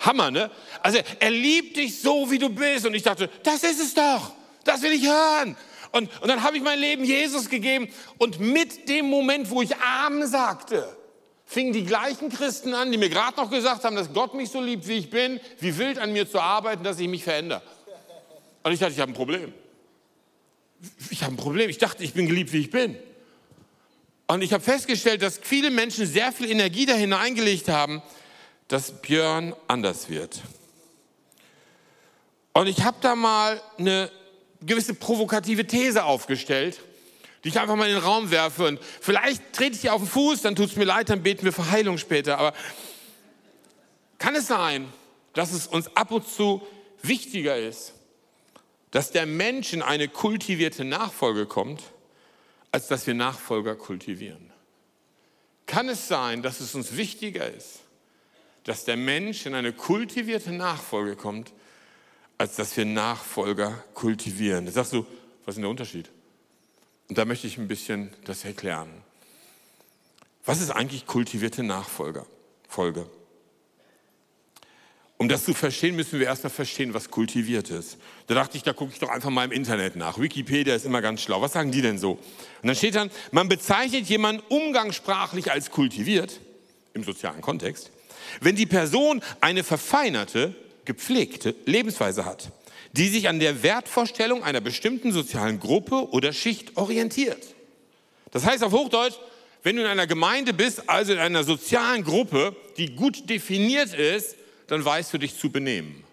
Hammer, 0.00 0.30
ne? 0.30 0.50
Also 0.82 1.00
er 1.20 1.30
liebt 1.30 1.76
dich 1.76 2.00
so, 2.00 2.30
wie 2.30 2.38
du 2.38 2.48
bist. 2.48 2.86
Und 2.86 2.94
ich 2.94 3.02
dachte, 3.02 3.28
das 3.42 3.62
ist 3.62 3.78
es 3.78 3.92
doch. 3.92 4.32
Das 4.64 4.80
will 4.80 4.92
ich 4.92 5.06
hören. 5.06 5.54
Und, 5.92 6.08
und 6.22 6.28
dann 6.28 6.42
habe 6.42 6.56
ich 6.56 6.62
mein 6.62 6.78
Leben 6.78 7.04
Jesus 7.04 7.50
gegeben 7.50 7.88
und 8.16 8.40
mit 8.40 8.88
dem 8.88 9.10
Moment, 9.10 9.50
wo 9.50 9.60
ich 9.60 9.76
Amen 9.76 10.26
sagte, 10.26 10.96
fingen 11.44 11.74
die 11.74 11.84
gleichen 11.84 12.30
Christen 12.30 12.72
an, 12.72 12.90
die 12.90 12.96
mir 12.96 13.10
gerade 13.10 13.36
noch 13.36 13.50
gesagt 13.50 13.84
haben, 13.84 13.96
dass 13.96 14.14
Gott 14.14 14.32
mich 14.32 14.48
so 14.48 14.62
liebt, 14.62 14.88
wie 14.88 14.94
ich 14.94 15.10
bin, 15.10 15.40
wie 15.58 15.76
wild 15.76 15.98
an 15.98 16.14
mir 16.14 16.26
zu 16.26 16.40
arbeiten, 16.40 16.84
dass 16.84 16.98
ich 16.98 17.08
mich 17.08 17.22
verändere. 17.22 17.60
Und 18.62 18.72
ich 18.72 18.80
dachte, 18.80 18.94
ich 18.94 19.00
habe 19.00 19.12
ein 19.12 19.14
Problem. 19.14 19.52
Ich 21.10 21.22
habe 21.22 21.34
ein 21.34 21.36
Problem. 21.36 21.70
Ich 21.70 21.78
dachte, 21.78 22.04
ich 22.04 22.12
bin 22.12 22.26
geliebt, 22.26 22.52
wie 22.52 22.60
ich 22.60 22.70
bin. 22.70 22.96
Und 24.26 24.42
ich 24.42 24.52
habe 24.52 24.62
festgestellt, 24.62 25.22
dass 25.22 25.38
viele 25.40 25.70
Menschen 25.70 26.06
sehr 26.06 26.32
viel 26.32 26.50
Energie 26.50 26.86
da 26.86 26.94
hineingelegt 26.94 27.68
haben, 27.68 28.02
dass 28.68 29.00
Björn 29.00 29.54
anders 29.68 30.08
wird. 30.08 30.42
Und 32.52 32.66
ich 32.66 32.82
habe 32.82 32.96
da 33.00 33.14
mal 33.14 33.60
eine 33.78 34.10
gewisse 34.60 34.94
provokative 34.94 35.66
These 35.66 36.04
aufgestellt, 36.04 36.80
die 37.44 37.50
ich 37.50 37.60
einfach 37.60 37.76
mal 37.76 37.86
in 37.86 37.94
den 37.94 38.02
Raum 38.02 38.30
werfe. 38.30 38.66
Und 38.66 38.80
vielleicht 39.00 39.52
trete 39.52 39.76
ich 39.76 39.82
dir 39.82 39.92
auf 39.92 40.02
den 40.02 40.08
Fuß, 40.08 40.42
dann 40.42 40.56
tut 40.56 40.70
es 40.70 40.76
mir 40.76 40.84
leid, 40.84 41.10
dann 41.10 41.22
beten 41.22 41.44
wir 41.44 41.52
für 41.52 41.70
Heilung 41.70 41.98
später. 41.98 42.38
Aber 42.38 42.54
kann 44.18 44.34
es 44.34 44.48
sein, 44.48 44.92
dass 45.34 45.52
es 45.52 45.66
uns 45.66 45.94
ab 45.94 46.10
und 46.10 46.26
zu 46.28 46.66
wichtiger 47.02 47.56
ist, 47.56 47.92
dass 48.96 49.10
der 49.10 49.26
Mensch 49.26 49.74
in 49.74 49.82
eine 49.82 50.08
kultivierte 50.08 50.82
Nachfolge 50.82 51.44
kommt, 51.44 51.82
als 52.72 52.86
dass 52.86 53.06
wir 53.06 53.12
Nachfolger 53.12 53.74
kultivieren? 53.74 54.50
Kann 55.66 55.90
es 55.90 56.08
sein, 56.08 56.42
dass 56.42 56.60
es 56.60 56.74
uns 56.74 56.96
wichtiger 56.96 57.46
ist, 57.46 57.80
dass 58.64 58.86
der 58.86 58.96
Mensch 58.96 59.44
in 59.44 59.52
eine 59.52 59.74
kultivierte 59.74 60.50
Nachfolge 60.50 61.14
kommt, 61.14 61.52
als 62.38 62.56
dass 62.56 62.74
wir 62.74 62.86
Nachfolger 62.86 63.84
kultivieren. 63.92 64.64
Da 64.64 64.72
sagst 64.72 64.94
du, 64.94 65.04
was 65.44 65.52
ist 65.52 65.56
denn 65.56 65.64
der 65.64 65.70
Unterschied? 65.70 66.10
Und 67.10 67.18
da 67.18 67.26
möchte 67.26 67.46
ich 67.48 67.58
ein 67.58 67.68
bisschen 67.68 68.14
das 68.24 68.46
erklären. 68.46 68.88
Was 70.46 70.62
ist 70.62 70.70
eigentlich 70.70 71.04
kultivierte 71.04 71.62
Nachfolger? 71.62 72.24
Folge. 72.66 73.06
Um 75.18 75.28
das 75.28 75.44
zu 75.44 75.54
verstehen, 75.54 75.96
müssen 75.96 76.20
wir 76.20 76.26
erstmal 76.26 76.50
verstehen, 76.50 76.92
was 76.92 77.10
kultiviert 77.10 77.70
ist. 77.70 77.96
Da 78.26 78.34
dachte 78.34 78.58
ich, 78.58 78.62
da 78.62 78.74
gucke 78.74 78.92
ich 78.92 78.98
doch 78.98 79.08
einfach 79.08 79.30
mal 79.30 79.44
im 79.44 79.52
Internet 79.52 79.96
nach. 79.96 80.18
Wikipedia 80.18 80.74
ist 80.74 80.84
immer 80.84 81.00
ganz 81.00 81.22
schlau. 81.22 81.40
Was 81.40 81.54
sagen 81.54 81.72
die 81.72 81.80
denn 81.80 81.98
so? 81.98 82.12
Und 82.12 82.66
dann 82.66 82.76
steht 82.76 82.96
dann, 82.96 83.10
man 83.30 83.48
bezeichnet 83.48 84.06
jemanden 84.08 84.42
umgangssprachlich 84.48 85.50
als 85.50 85.70
kultiviert, 85.70 86.40
im 86.92 87.04
sozialen 87.04 87.40
Kontext, 87.40 87.90
wenn 88.40 88.56
die 88.56 88.66
Person 88.66 89.22
eine 89.40 89.62
verfeinerte, 89.62 90.54
gepflegte 90.84 91.54
Lebensweise 91.64 92.24
hat, 92.24 92.50
die 92.92 93.08
sich 93.08 93.28
an 93.28 93.38
der 93.38 93.62
Wertvorstellung 93.62 94.42
einer 94.42 94.60
bestimmten 94.60 95.12
sozialen 95.12 95.60
Gruppe 95.60 96.10
oder 96.10 96.32
Schicht 96.32 96.76
orientiert. 96.76 97.42
Das 98.32 98.44
heißt 98.44 98.64
auf 98.64 98.72
Hochdeutsch, 98.72 99.16
wenn 99.62 99.76
du 99.76 99.82
in 99.82 99.88
einer 99.88 100.06
Gemeinde 100.06 100.52
bist, 100.52 100.88
also 100.88 101.12
in 101.12 101.18
einer 101.18 101.44
sozialen 101.44 102.04
Gruppe, 102.04 102.54
die 102.76 102.94
gut 102.94 103.28
definiert 103.28 103.94
ist, 103.94 104.36
dann 104.66 104.84
weißt 104.84 105.12
du 105.12 105.18
dich 105.18 105.38
zu 105.38 105.50
benehmen. 105.50 106.04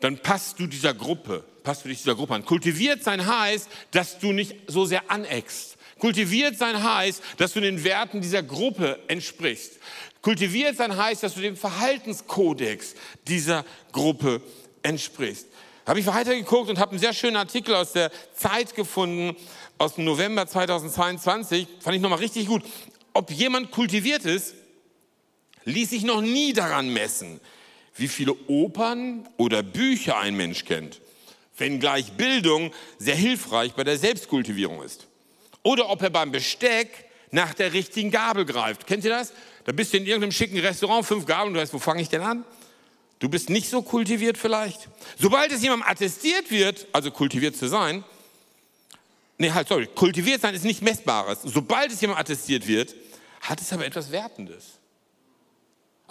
Dann 0.00 0.18
passt 0.18 0.58
du 0.58 0.66
dieser 0.66 0.94
Gruppe, 0.94 1.44
passt 1.62 1.84
du 1.84 1.88
dich 1.88 1.98
dieser 1.98 2.16
Gruppe 2.16 2.34
an. 2.34 2.44
Kultiviert 2.44 3.04
sein 3.04 3.24
heißt, 3.24 3.68
dass 3.92 4.18
du 4.18 4.32
nicht 4.32 4.56
so 4.66 4.84
sehr 4.84 5.10
aneckst. 5.10 5.76
Kultiviert 6.00 6.58
sein 6.58 6.82
heißt, 6.82 7.22
dass 7.36 7.52
du 7.52 7.60
den 7.60 7.84
Werten 7.84 8.20
dieser 8.20 8.42
Gruppe 8.42 8.98
entsprichst. 9.06 9.78
Kultiviert 10.20 10.76
sein 10.76 10.96
heißt, 10.96 11.22
dass 11.22 11.34
du 11.34 11.40
dem 11.40 11.56
Verhaltenskodex 11.56 12.94
dieser 13.28 13.64
Gruppe 13.92 14.42
entsprichst. 14.82 15.46
Habe 15.86 16.00
ich 16.00 16.06
weitergeguckt 16.06 16.70
und 16.70 16.78
habe 16.78 16.92
einen 16.92 17.00
sehr 17.00 17.12
schönen 17.12 17.36
Artikel 17.36 17.74
aus 17.74 17.92
der 17.92 18.10
Zeit 18.34 18.74
gefunden, 18.74 19.36
aus 19.78 19.94
dem 19.94 20.04
November 20.04 20.46
2022. 20.46 21.66
Fand 21.80 21.96
ich 21.96 22.02
nochmal 22.02 22.18
richtig 22.18 22.46
gut. 22.46 22.62
Ob 23.12 23.30
jemand 23.30 23.70
kultiviert 23.70 24.24
ist, 24.24 24.54
ließ 25.64 25.90
sich 25.90 26.04
noch 26.04 26.20
nie 26.20 26.52
daran 26.52 26.92
messen, 26.92 27.40
wie 27.96 28.08
viele 28.08 28.34
Opern 28.48 29.28
oder 29.36 29.62
Bücher 29.62 30.18
ein 30.18 30.36
Mensch 30.36 30.64
kennt, 30.64 31.00
wenngleich 31.56 32.12
Bildung 32.12 32.72
sehr 32.98 33.16
hilfreich 33.16 33.72
bei 33.74 33.84
der 33.84 33.98
Selbstkultivierung 33.98 34.82
ist. 34.82 35.06
Oder 35.62 35.90
ob 35.90 36.02
er 36.02 36.10
beim 36.10 36.32
Besteck 36.32 36.88
nach 37.30 37.54
der 37.54 37.72
richtigen 37.72 38.10
Gabel 38.10 38.44
greift. 38.44 38.86
Kennt 38.86 39.04
ihr 39.04 39.10
das? 39.10 39.32
Da 39.64 39.72
bist 39.72 39.92
du 39.92 39.96
in 39.96 40.06
irgendeinem 40.06 40.32
schicken 40.32 40.58
Restaurant, 40.58 41.06
fünf 41.06 41.24
Gabeln, 41.26 41.48
und 41.48 41.54
du 41.54 41.60
weißt, 41.60 41.72
wo 41.72 41.78
fange 41.78 42.02
ich 42.02 42.08
denn 42.08 42.20
an? 42.20 42.44
Du 43.18 43.28
bist 43.28 43.50
nicht 43.50 43.70
so 43.70 43.82
kultiviert 43.82 44.36
vielleicht. 44.36 44.88
Sobald 45.18 45.52
es 45.52 45.62
jemandem 45.62 45.88
attestiert 45.88 46.50
wird, 46.50 46.86
also 46.92 47.10
kultiviert 47.10 47.56
zu 47.56 47.68
sein, 47.68 48.04
nee, 49.38 49.50
halt, 49.50 49.68
sorry, 49.68 49.86
kultiviert 49.86 50.40
sein 50.40 50.54
ist 50.54 50.64
nicht 50.64 50.82
messbares. 50.82 51.38
Sobald 51.42 51.92
es 51.92 52.00
jemandem 52.00 52.20
attestiert 52.20 52.66
wird, 52.66 52.94
hat 53.40 53.60
es 53.60 53.72
aber 53.72 53.86
etwas 53.86 54.10
Wertendes. 54.10 54.78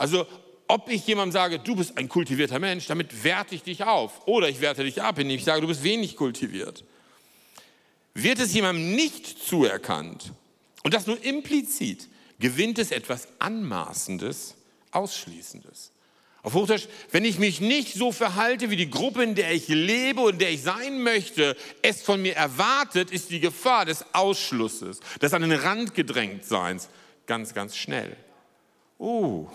Also, 0.02 0.26
ob 0.68 0.90
ich 0.90 1.06
jemandem 1.06 1.32
sage, 1.32 1.60
du 1.60 1.76
bist 1.76 1.96
ein 1.96 2.10
kultivierter 2.10 2.58
Mensch, 2.58 2.88
damit 2.88 3.24
werte 3.24 3.54
ich 3.54 3.62
dich 3.62 3.84
auf. 3.84 4.26
Oder 4.26 4.50
ich 4.50 4.60
werte 4.60 4.84
dich 4.84 5.00
ab, 5.00 5.20
indem 5.20 5.38
ich 5.38 5.44
sage, 5.44 5.62
du 5.62 5.68
bist 5.68 5.84
wenig 5.84 6.16
kultiviert. 6.16 6.84
Wird 8.16 8.40
es 8.40 8.52
jemandem 8.52 8.96
nicht 8.96 9.28
zuerkannt, 9.48 10.34
und 10.82 10.96
das 10.96 11.06
nur 11.06 11.24
implizit, 11.24 12.08
gewinnt 12.40 12.80
es 12.80 12.90
etwas 12.90 13.28
Anmaßendes, 13.38 14.56
Ausschließendes. 14.90 15.92
Auf 16.42 16.56
Hochdeutsch, 16.56 16.88
wenn 17.12 17.26
ich 17.26 17.38
mich 17.38 17.62
nicht 17.62 17.94
so 17.94 18.12
verhalte 18.12 18.72
wie 18.72 18.78
die 18.78 18.90
Gruppe, 18.90 19.22
in 19.22 19.36
der 19.36 19.52
ich 19.52 19.68
lebe 19.68 20.22
und 20.22 20.34
in 20.34 20.40
der 20.40 20.52
ich 20.52 20.64
sein 20.64 21.04
möchte, 21.04 21.56
es 21.84 22.02
von 22.02 22.24
mir 22.24 22.36
erwartet, 22.36 23.12
ist 23.12 23.30
die 23.30 23.40
Gefahr 23.40 23.86
des 23.86 24.04
Ausschlusses, 24.14 25.00
des 25.22 25.32
an 25.36 25.44
den 25.44 25.52
Rand 25.52 25.94
gedrängt 25.94 26.44
Seins 26.44 26.90
ganz, 27.28 27.54
ganz 27.54 27.78
schnell. 27.78 28.18
Uh. 28.98 29.48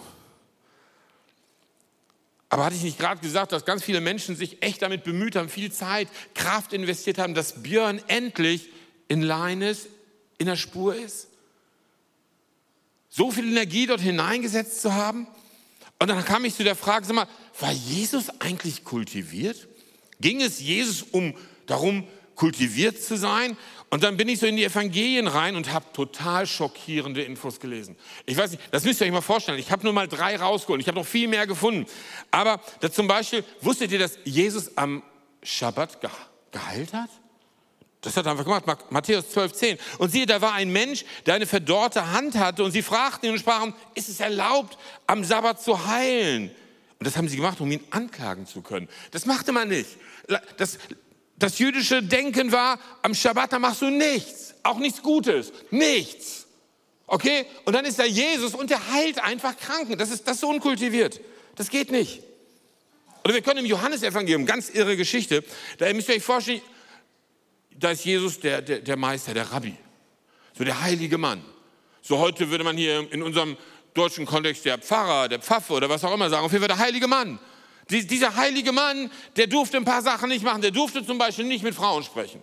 Aber 2.49 2.65
hatte 2.65 2.77
ich 2.77 2.83
nicht 2.83 2.99
gerade 2.99 3.21
gesagt, 3.21 3.53
dass 3.53 3.65
ganz 3.65 3.83
viele 3.83 4.01
Menschen 4.01 4.37
sich 4.37 4.63
echt 4.63 4.83
damit 4.83 5.05
bemüht 5.05 5.37
haben, 5.37 5.49
viel 5.49 5.73
Zeit, 5.73 6.09
Kraft 6.35 6.73
investiert 6.73 7.19
haben, 7.19 7.35
dass 7.35 7.63
Björn 7.63 8.01
endlich 8.07 8.71
in 9.09 9.23
Line 9.23 9.69
ist, 9.69 9.89
in 10.39 10.47
der 10.47 10.57
Spur 10.57 10.95
ist? 10.95 11.29
So 13.09 13.31
viel 13.31 13.49
Energie 13.49 13.87
dort 13.87 14.01
hineingesetzt 14.01 14.83
zu 14.83 14.95
haben? 14.95 15.27
Und 15.99 16.09
dann 16.09 16.25
kam 16.25 16.45
ich 16.45 16.55
zu 16.55 16.63
der 16.63 16.77
Frage, 16.77 17.07
sag 17.07 17.17
mal, 17.17 17.29
war 17.59 17.73
Jesus 17.73 18.29
eigentlich 18.41 18.85
kultiviert? 18.85 19.67
Ging 20.21 20.41
es 20.41 20.61
Jesus 20.61 21.03
um 21.03 21.35
darum, 21.67 22.07
kultiviert 22.37 23.03
zu 23.03 23.17
sein? 23.17 23.57
Und 23.91 24.03
dann 24.03 24.17
bin 24.17 24.29
ich 24.29 24.41
so 24.41 24.47
in 24.47 24.57
die 24.57 24.65
Evangelien 24.65 25.27
rein 25.29 25.57
und 25.57 25.73
habe 25.73 25.87
total 25.93 26.47
schockierende 26.47 27.23
Infos 27.23 27.61
gelesen. 27.61 27.97
Ich 28.25 28.37
weiß 28.37 28.53
nicht, 28.53 28.63
das 28.71 28.85
müsst 28.85 29.01
ihr 29.01 29.07
euch 29.07 29.13
mal 29.13 29.21
vorstellen. 29.21 29.59
Ich 29.59 29.71
habe 29.71 29.85
nur 29.85 29.93
mal 29.93 30.09
drei 30.09 30.37
rausgeholt. 30.37 30.81
Ich 30.81 30.89
habe 30.89 30.99
noch 30.99 31.07
viel 31.07 31.29
mehr 31.29 31.47
gefunden. 31.47 31.87
Aber 32.31 32.61
da 32.81 32.91
zum 32.91 33.07
Beispiel, 33.07 33.45
wusstet 33.61 33.93
ihr, 33.93 33.99
dass 33.99 34.19
Jesus 34.25 34.77
am 34.77 35.03
Schabbat 35.43 36.01
geheilt 36.53 36.93
hat? 36.93 37.11
Das 38.01 38.17
hat 38.17 38.27
er 38.27 38.33
einfach 38.33 38.45
gemacht, 38.45 38.91
Matthäus 38.91 39.31
12, 39.31 39.53
10. 39.53 39.79
Und 39.99 40.11
siehe, 40.11 40.27
da 40.27 40.41
war 40.41 40.53
ein 40.53 40.71
Mensch, 40.71 41.05
der 41.27 41.35
eine 41.35 41.47
verdorrte 41.47 42.13
Hand 42.13 42.37
hatte 42.37 42.63
und 42.63 42.71
sie 42.71 42.83
fragten 42.83 43.29
ihn 43.29 43.33
und 43.33 43.41
sprachen, 43.41 43.75
ist 43.95 44.09
es 44.09 44.21
erlaubt, 44.21 44.79
am 45.07 45.25
Sabbat 45.25 45.61
zu 45.61 45.87
heilen? 45.87 46.51
Und 46.99 47.07
das 47.07 47.17
haben 47.17 47.29
sie 47.29 47.37
gemacht, 47.37 47.61
um 47.61 47.71
ihn 47.71 47.83
anklagen 47.91 48.47
zu 48.47 48.63
können. 48.63 48.89
Das 49.11 49.27
machte 49.27 49.53
man 49.53 49.69
nicht. 49.69 49.91
Das, 50.57 50.79
das 51.39 51.59
jüdische 51.59 52.03
Denken 52.03 52.53
war, 52.53 52.79
am 53.03 53.15
Schabbat 53.15 53.53
da 53.53 53.59
machst 53.59 53.83
du 53.83 53.91
nichts, 53.91 54.55
auch 54.63 54.79
nichts 54.79 55.03
Gutes, 55.03 55.53
nichts. 55.71 56.47
Okay? 57.07 57.47
Und 57.65 57.75
dann 57.75 57.85
ist 57.85 57.99
da 57.99 58.05
Jesus 58.05 58.55
und 58.55 58.71
der 58.71 58.93
heilt 58.93 59.23
einfach 59.23 59.57
Kranken. 59.57 59.99
Das 59.99 60.11
ist, 60.11 60.27
das 60.27 60.39
ist 60.39 60.45
unkultiviert. 60.45 61.21
Das 61.55 61.71
geht 61.71 61.91
nicht. 61.91 62.23
Oder 63.25 63.35
wir 63.35 63.43
können 63.43 63.61
im 63.61 63.67
Johannesevangelium, 63.67 64.47
ganz 64.47 64.71
irre 64.71 64.97
Geschichte, 64.97 65.43
da 65.79 65.93
müsst 65.93 66.09
ihr 66.09 66.17
euch 66.17 66.23
vorstellen, 66.23 66.63
da 67.71 67.91
ist 67.91 68.05
Jesus 68.05 68.41
der, 68.41 68.63
der, 68.63 68.81
der 68.81 68.97
Meister, 68.97 69.35
der 69.35 69.51
Rabbi, 69.51 69.75
so 70.57 70.65
der 70.65 70.81
heilige 70.81 71.19
Mann. 71.19 71.45
So 72.03 72.19
heute 72.19 72.51
würde 72.51 72.65
man 72.65 72.77
hier 72.77 73.11
in 73.13 73.23
unserem 73.23 73.57
deutschen 73.95 74.27
Kontext 74.27 74.65
der 74.65 74.79
Pfarrer, 74.79 75.29
der 75.29 75.41
Pfaffe 75.41 75.73
oder 75.73 75.89
was 75.89 76.05
auch 76.05 76.15
immer 76.15 76.31
sagen, 76.31 76.45
auf 76.45 76.53
jeden 76.53 76.63
Fall 76.63 76.77
der 76.77 76.79
heilige 76.79 77.09
Mann. 77.09 77.39
Die, 77.91 78.07
dieser 78.07 78.35
heilige 78.35 78.73
Mann, 78.73 79.11
der 79.37 79.47
durfte 79.47 79.77
ein 79.77 79.85
paar 79.85 80.03
Sachen 80.03 80.29
nicht 80.29 80.45
machen. 80.45 80.63
Der 80.63 80.73
durfte 80.73 81.05
zum 81.07 81.19
Beispiel 81.19 81.45
nicht 81.45 81.63
mit 81.63 81.75
Frauen 81.75 82.03
sprechen. 82.03 82.43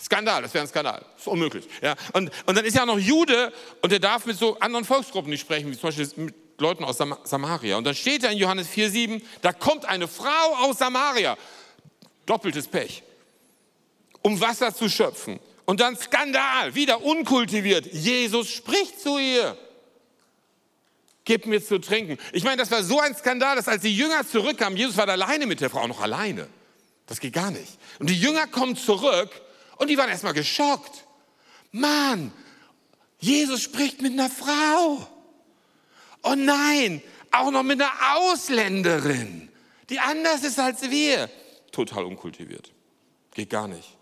Skandal, 0.00 0.42
das 0.42 0.54
wäre 0.54 0.64
ein 0.64 0.68
Skandal. 0.68 1.04
Das 1.12 1.22
ist 1.22 1.28
unmöglich. 1.28 1.66
Ja? 1.80 1.94
Und, 2.12 2.30
und 2.46 2.56
dann 2.56 2.64
ist 2.64 2.76
er 2.76 2.82
auch 2.82 2.86
noch 2.86 2.98
Jude 2.98 3.52
und 3.82 3.92
der 3.92 3.98
darf 3.98 4.26
mit 4.26 4.36
so 4.36 4.58
anderen 4.58 4.84
Volksgruppen 4.84 5.30
nicht 5.30 5.40
sprechen, 5.40 5.70
wie 5.70 5.78
zum 5.78 5.88
Beispiel 5.88 6.24
mit 6.24 6.34
Leuten 6.58 6.84
aus 6.84 6.98
Sam 6.98 7.16
Samaria. 7.24 7.76
Und 7.76 7.84
dann 7.84 7.94
steht 7.94 8.24
da 8.24 8.28
in 8.28 8.38
Johannes 8.38 8.68
4,7, 8.68 9.22
da 9.42 9.52
kommt 9.52 9.84
eine 9.84 10.08
Frau 10.08 10.54
aus 10.60 10.78
Samaria. 10.78 11.36
Doppeltes 12.26 12.68
Pech. 12.68 13.02
Um 14.22 14.40
Wasser 14.40 14.74
zu 14.74 14.88
schöpfen. 14.88 15.40
Und 15.64 15.80
dann 15.80 15.96
Skandal, 15.96 16.74
wieder 16.74 17.02
unkultiviert. 17.02 17.86
Jesus 17.92 18.50
spricht 18.50 19.00
zu 19.00 19.18
ihr 19.18 19.56
gib 21.24 21.46
mir 21.46 21.64
zu 21.64 21.78
trinken. 21.78 22.18
Ich 22.32 22.44
meine, 22.44 22.56
das 22.56 22.70
war 22.70 22.82
so 22.82 23.00
ein 23.00 23.14
Skandal, 23.14 23.56
dass 23.56 23.68
als 23.68 23.82
die 23.82 23.96
Jünger 23.96 24.26
zurückkamen, 24.26 24.76
Jesus 24.76 24.96
war 24.96 25.08
alleine 25.08 25.46
mit 25.46 25.60
der 25.60 25.70
Frau, 25.70 25.86
noch 25.86 26.00
alleine. 26.00 26.48
Das 27.06 27.20
geht 27.20 27.32
gar 27.32 27.50
nicht. 27.50 27.78
Und 27.98 28.08
die 28.10 28.18
Jünger 28.18 28.46
kommen 28.46 28.76
zurück 28.76 29.30
und 29.76 29.88
die 29.88 29.98
waren 29.98 30.08
erstmal 30.08 30.34
geschockt. 30.34 31.06
Mann, 31.70 32.32
Jesus 33.18 33.62
spricht 33.62 34.02
mit 34.02 34.12
einer 34.12 34.30
Frau. 34.30 35.06
Oh 36.22 36.34
nein, 36.36 37.02
auch 37.30 37.50
noch 37.50 37.62
mit 37.62 37.80
einer 37.80 37.92
Ausländerin, 38.14 39.50
die 39.90 39.98
anders 39.98 40.44
ist 40.44 40.58
als 40.58 40.90
wir. 40.90 41.28
Total 41.72 42.04
unkultiviert. 42.04 42.72
Geht 43.34 43.50
gar 43.50 43.66
nicht. 43.66 43.96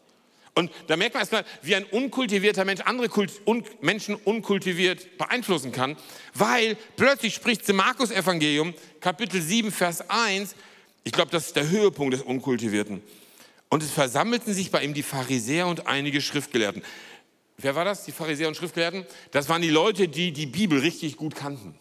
Und 0.60 0.70
da 0.88 0.96
merkt 0.96 1.14
man 1.14 1.22
erstmal, 1.22 1.44
wie 1.62 1.74
ein 1.74 1.84
unkultivierter 1.84 2.66
Mensch 2.66 2.82
andere 2.82 3.08
Kult, 3.08 3.32
un, 3.46 3.64
Menschen 3.80 4.14
unkultiviert 4.14 5.16
beeinflussen 5.16 5.72
kann, 5.72 5.96
weil 6.34 6.76
plötzlich 6.96 7.34
spricht 7.34 7.66
im 7.70 7.76
Markus 7.76 8.10
Evangelium, 8.10 8.74
Kapitel 9.00 9.40
7, 9.40 9.72
Vers 9.72 10.04
1, 10.10 10.54
ich 11.02 11.12
glaube, 11.12 11.30
das 11.30 11.46
ist 11.46 11.56
der 11.56 11.70
Höhepunkt 11.70 12.12
des 12.12 12.20
Unkultivierten. 12.20 13.02
Und 13.70 13.82
es 13.82 13.90
versammelten 13.90 14.52
sich 14.52 14.70
bei 14.70 14.84
ihm 14.84 14.92
die 14.92 15.02
Pharisäer 15.02 15.66
und 15.66 15.86
einige 15.86 16.20
Schriftgelehrten. 16.20 16.82
Wer 17.56 17.74
war 17.74 17.86
das, 17.86 18.04
die 18.04 18.12
Pharisäer 18.12 18.48
und 18.48 18.54
Schriftgelehrten? 18.54 19.06
Das 19.30 19.48
waren 19.48 19.62
die 19.62 19.70
Leute, 19.70 20.08
die 20.08 20.30
die 20.30 20.46
Bibel 20.46 20.80
richtig 20.80 21.16
gut 21.16 21.34
kannten. 21.34 21.74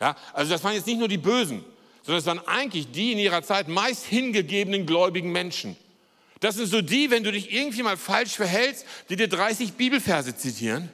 Ja, 0.00 0.16
also 0.32 0.52
das 0.52 0.62
waren 0.62 0.74
jetzt 0.74 0.86
nicht 0.86 1.00
nur 1.00 1.08
die 1.08 1.18
Bösen, 1.18 1.64
sondern 2.04 2.20
es 2.20 2.26
waren 2.26 2.46
eigentlich 2.46 2.92
die 2.92 3.10
in 3.10 3.18
ihrer 3.18 3.42
Zeit 3.42 3.66
meist 3.66 4.04
hingegebenen 4.04 4.86
gläubigen 4.86 5.32
Menschen. 5.32 5.76
Das 6.40 6.54
sind 6.56 6.66
so 6.66 6.80
die, 6.80 7.10
wenn 7.10 7.22
du 7.22 7.30
dich 7.30 7.52
irgendwie 7.52 7.82
mal 7.82 7.96
falsch 7.96 8.32
verhältst, 8.32 8.86
die 9.10 9.16
dir 9.16 9.28
30 9.28 9.74
Bibelverse 9.74 10.34
zitieren, 10.34 10.88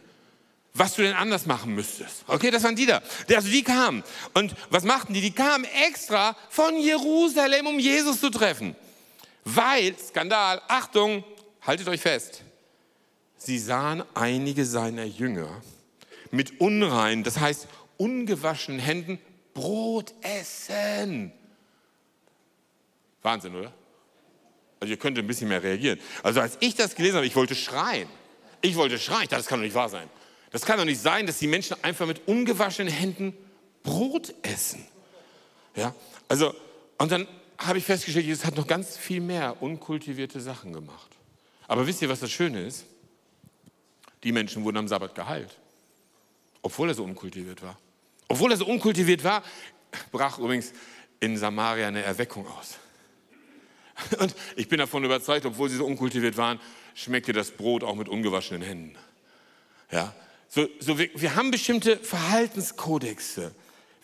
was 0.74 0.94
du 0.94 1.02
denn 1.02 1.14
anders 1.14 1.46
machen 1.46 1.74
müsstest. 1.74 2.24
Okay, 2.26 2.50
das 2.50 2.64
waren 2.64 2.76
die 2.76 2.86
da. 2.86 3.00
Also 3.34 3.48
die 3.48 3.62
kamen. 3.62 4.02
Und 4.34 4.54
was 4.70 4.84
machten 4.84 5.14
die? 5.14 5.20
Die 5.20 5.30
kamen 5.30 5.64
extra 5.86 6.36
von 6.50 6.76
Jerusalem, 6.76 7.66
um 7.66 7.78
Jesus 7.78 8.20
zu 8.20 8.30
treffen. 8.30 8.74
Weil, 9.44 9.96
Skandal, 9.96 10.60
Achtung, 10.66 11.24
haltet 11.62 11.88
euch 11.88 12.00
fest, 12.00 12.42
sie 13.38 13.58
sahen 13.58 14.02
einige 14.14 14.64
seiner 14.64 15.04
Jünger 15.04 15.62
mit 16.32 16.60
unreinen, 16.60 17.22
das 17.22 17.38
heißt 17.38 17.68
ungewaschenen 17.96 18.80
Händen 18.80 19.20
Brot 19.54 20.12
essen. 20.20 21.32
Wahnsinn, 23.22 23.54
oder? 23.54 23.72
Also 24.80 24.90
ihr 24.90 24.98
könnt 24.98 25.18
ein 25.18 25.26
bisschen 25.26 25.48
mehr 25.48 25.62
reagieren. 25.62 25.98
Also 26.22 26.40
als 26.40 26.56
ich 26.60 26.74
das 26.74 26.94
gelesen 26.94 27.16
habe, 27.16 27.26
ich 27.26 27.36
wollte 27.36 27.54
schreien. 27.54 28.08
Ich 28.60 28.76
wollte 28.76 28.98
schreien. 28.98 29.22
Ich 29.22 29.28
dachte, 29.28 29.42
das 29.42 29.46
kann 29.46 29.58
doch 29.58 29.64
nicht 29.64 29.74
wahr 29.74 29.88
sein. 29.88 30.08
Das 30.50 30.62
kann 30.62 30.78
doch 30.78 30.84
nicht 30.84 31.00
sein, 31.00 31.26
dass 31.26 31.38
die 31.38 31.46
Menschen 31.46 31.76
einfach 31.82 32.06
mit 32.06 32.26
ungewaschenen 32.26 32.92
Händen 32.92 33.34
Brot 33.82 34.34
essen. 34.42 34.84
Ja, 35.74 35.94
also, 36.28 36.54
und 36.98 37.12
dann 37.12 37.28
habe 37.58 37.78
ich 37.78 37.84
festgestellt, 37.84 38.26
Jesus 38.26 38.44
hat 38.44 38.56
noch 38.56 38.66
ganz 38.66 38.96
viel 38.96 39.20
mehr 39.20 39.62
unkultivierte 39.62 40.40
Sachen 40.40 40.72
gemacht. 40.72 41.10
Aber 41.68 41.86
wisst 41.86 42.02
ihr, 42.02 42.08
was 42.08 42.20
das 42.20 42.30
Schöne 42.30 42.66
ist? 42.66 42.84
Die 44.24 44.32
Menschen 44.32 44.64
wurden 44.64 44.78
am 44.78 44.88
Sabbat 44.88 45.14
geheilt, 45.14 45.56
obwohl 46.62 46.88
er 46.88 46.94
so 46.94 47.04
unkultiviert 47.04 47.62
war. 47.62 47.78
Obwohl 48.28 48.50
er 48.50 48.56
so 48.56 48.66
unkultiviert 48.66 49.22
war, 49.22 49.42
brach 50.10 50.38
übrigens 50.38 50.72
in 51.20 51.36
Samaria 51.36 51.88
eine 51.88 52.02
Erweckung 52.02 52.46
aus. 52.46 52.78
Und 54.18 54.34
ich 54.56 54.68
bin 54.68 54.78
davon 54.78 55.04
überzeugt, 55.04 55.46
obwohl 55.46 55.68
sie 55.68 55.76
so 55.76 55.86
unkultiviert 55.86 56.36
waren, 56.36 56.60
schmeckte 56.94 57.32
das 57.32 57.50
Brot 57.50 57.82
auch 57.82 57.94
mit 57.94 58.08
ungewaschenen 58.08 58.62
Händen. 58.62 58.96
Ja? 59.90 60.14
So, 60.48 60.68
so 60.80 60.98
wir, 60.98 61.08
wir 61.14 61.34
haben 61.34 61.50
bestimmte 61.50 61.96
Verhaltenskodexe, 61.96 63.54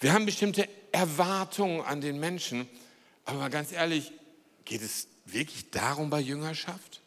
wir 0.00 0.12
haben 0.12 0.26
bestimmte 0.26 0.68
Erwartungen 0.90 1.80
an 1.82 2.00
den 2.00 2.18
Menschen, 2.18 2.68
aber 3.24 3.38
mal 3.38 3.50
ganz 3.50 3.72
ehrlich, 3.72 4.12
geht 4.64 4.82
es 4.82 5.06
wirklich 5.24 5.70
darum 5.70 6.10
bei 6.10 6.20
Jüngerschaft? 6.20 7.00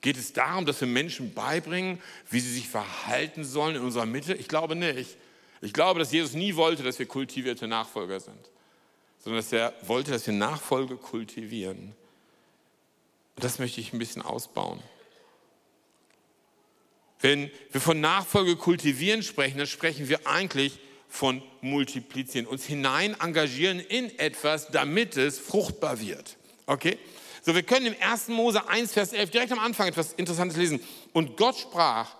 Geht 0.00 0.16
es 0.16 0.32
darum, 0.32 0.66
dass 0.66 0.80
wir 0.80 0.88
Menschen 0.88 1.34
beibringen, 1.34 2.00
wie 2.30 2.40
sie 2.40 2.52
sich 2.52 2.68
verhalten 2.68 3.44
sollen 3.44 3.76
in 3.76 3.82
unserer 3.82 4.06
Mitte? 4.06 4.34
Ich 4.34 4.48
glaube 4.48 4.76
nicht. 4.76 5.16
Ich 5.60 5.72
glaube, 5.72 5.98
dass 5.98 6.12
Jesus 6.12 6.34
nie 6.34 6.54
wollte, 6.54 6.82
dass 6.82 6.98
wir 6.98 7.06
kultivierte 7.06 7.66
Nachfolger 7.66 8.20
sind 8.20 8.38
sondern 9.26 9.42
dass 9.42 9.52
er 9.52 9.74
wollte, 9.82 10.12
dass 10.12 10.24
wir 10.28 10.34
Nachfolge 10.34 10.94
kultivieren. 10.94 11.96
Und 13.34 13.44
das 13.44 13.58
möchte 13.58 13.80
ich 13.80 13.92
ein 13.92 13.98
bisschen 13.98 14.22
ausbauen. 14.22 14.80
Wenn 17.18 17.50
wir 17.72 17.80
von 17.80 18.00
Nachfolge 18.00 18.54
kultivieren 18.54 19.24
sprechen, 19.24 19.58
dann 19.58 19.66
sprechen 19.66 20.08
wir 20.08 20.28
eigentlich 20.28 20.78
von 21.08 21.42
multiplizieren, 21.60 22.46
uns 22.46 22.66
hinein 22.66 23.16
engagieren 23.20 23.80
in 23.80 24.16
etwas, 24.16 24.68
damit 24.68 25.16
es 25.16 25.40
fruchtbar 25.40 26.00
wird. 26.00 26.36
Okay? 26.66 26.96
So, 27.42 27.52
wir 27.52 27.64
können 27.64 27.86
im 27.86 27.96
1. 28.00 28.28
Mose 28.28 28.68
1, 28.68 28.92
Vers 28.92 29.12
11 29.12 29.30
direkt 29.30 29.50
am 29.50 29.58
Anfang 29.58 29.88
etwas 29.88 30.12
Interessantes 30.12 30.56
lesen. 30.56 30.80
Und 31.12 31.36
Gott 31.36 31.58
sprach, 31.58 32.14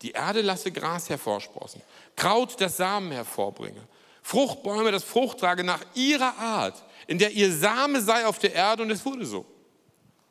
die 0.00 0.12
Erde 0.12 0.40
lasse 0.40 0.72
Gras 0.72 1.10
hervorsprossen, 1.10 1.82
Kraut 2.16 2.58
das 2.58 2.78
Samen 2.78 3.12
hervorbringe 3.12 3.86
Fruchtbäume 4.28 4.92
das 4.92 5.04
Frucht 5.04 5.38
tragen 5.40 5.64
nach 5.64 5.80
ihrer 5.94 6.36
Art, 6.36 6.84
in 7.06 7.16
der 7.16 7.30
ihr 7.30 7.50
Same 7.50 8.02
sei 8.02 8.26
auf 8.26 8.38
der 8.38 8.52
Erde 8.52 8.82
und 8.82 8.90
es 8.90 9.02
wurde 9.02 9.24
so. 9.24 9.46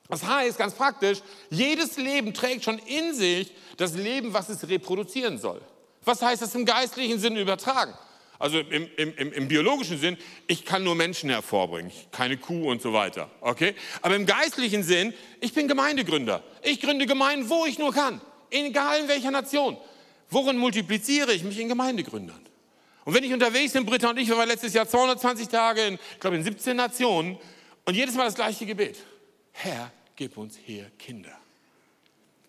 Das 0.07 0.23
heißt 0.23 0.59
ganz 0.59 0.75
praktisch, 0.75 1.17
jedes 1.49 1.97
Leben 1.97 2.31
trägt 2.31 2.63
schon 2.63 2.77
in 2.77 3.15
sich 3.15 3.51
das 3.75 3.95
Leben, 3.95 4.35
was 4.35 4.49
es 4.49 4.69
reproduzieren 4.69 5.39
soll. 5.39 5.61
Was 6.05 6.21
heißt 6.21 6.43
das 6.43 6.53
im 6.53 6.63
geistlichen 6.63 7.17
Sinn 7.17 7.37
übertragen? 7.37 7.91
Also 8.37 8.59
im, 8.59 8.87
im, 8.97 9.15
im, 9.15 9.33
im, 9.33 9.47
biologischen 9.47 9.97
Sinn, 9.97 10.15
ich 10.45 10.63
kann 10.63 10.83
nur 10.83 10.93
Menschen 10.93 11.31
hervorbringen, 11.31 11.91
keine 12.11 12.37
Kuh 12.37 12.69
und 12.69 12.83
so 12.83 12.93
weiter. 12.93 13.31
Okay? 13.41 13.73
Aber 14.03 14.15
im 14.15 14.27
geistlichen 14.27 14.83
Sinn, 14.83 15.11
ich 15.41 15.53
bin 15.53 15.67
Gemeindegründer. 15.67 16.43
Ich 16.61 16.79
gründe 16.81 17.07
Gemeinden, 17.07 17.49
wo 17.49 17.65
ich 17.65 17.79
nur 17.79 17.91
kann, 17.91 18.21
egal 18.51 18.99
in 18.99 19.07
welcher 19.07 19.31
Nation. 19.31 19.75
Worin 20.29 20.59
multipliziere 20.59 21.33
ich 21.33 21.43
mich 21.43 21.57
in 21.57 21.67
Gemeindegründern? 21.67 22.46
Und 23.07 23.13
wenn 23.13 23.23
ich 23.23 23.31
unterwegs 23.31 23.71
bin, 23.71 23.85
Britta 23.85 24.09
und 24.09 24.17
ich, 24.17 24.27
wir 24.27 24.35
waren 24.35 24.49
letztes 24.49 24.73
Jahr 24.73 24.85
220 24.85 25.47
Tage 25.47 25.81
in, 25.81 25.93
ich 25.93 26.19
glaube, 26.19 26.35
in 26.35 26.43
17 26.43 26.75
Nationen 26.75 27.37
und 27.85 27.95
jedes 27.95 28.15
Mal 28.15 28.25
das 28.25 28.35
gleiche 28.35 28.65
Gebet. 28.65 28.97
Herr, 29.53 29.93
gib 30.17 30.35
uns 30.35 30.57
hier 30.61 30.91
Kinder. 30.99 31.31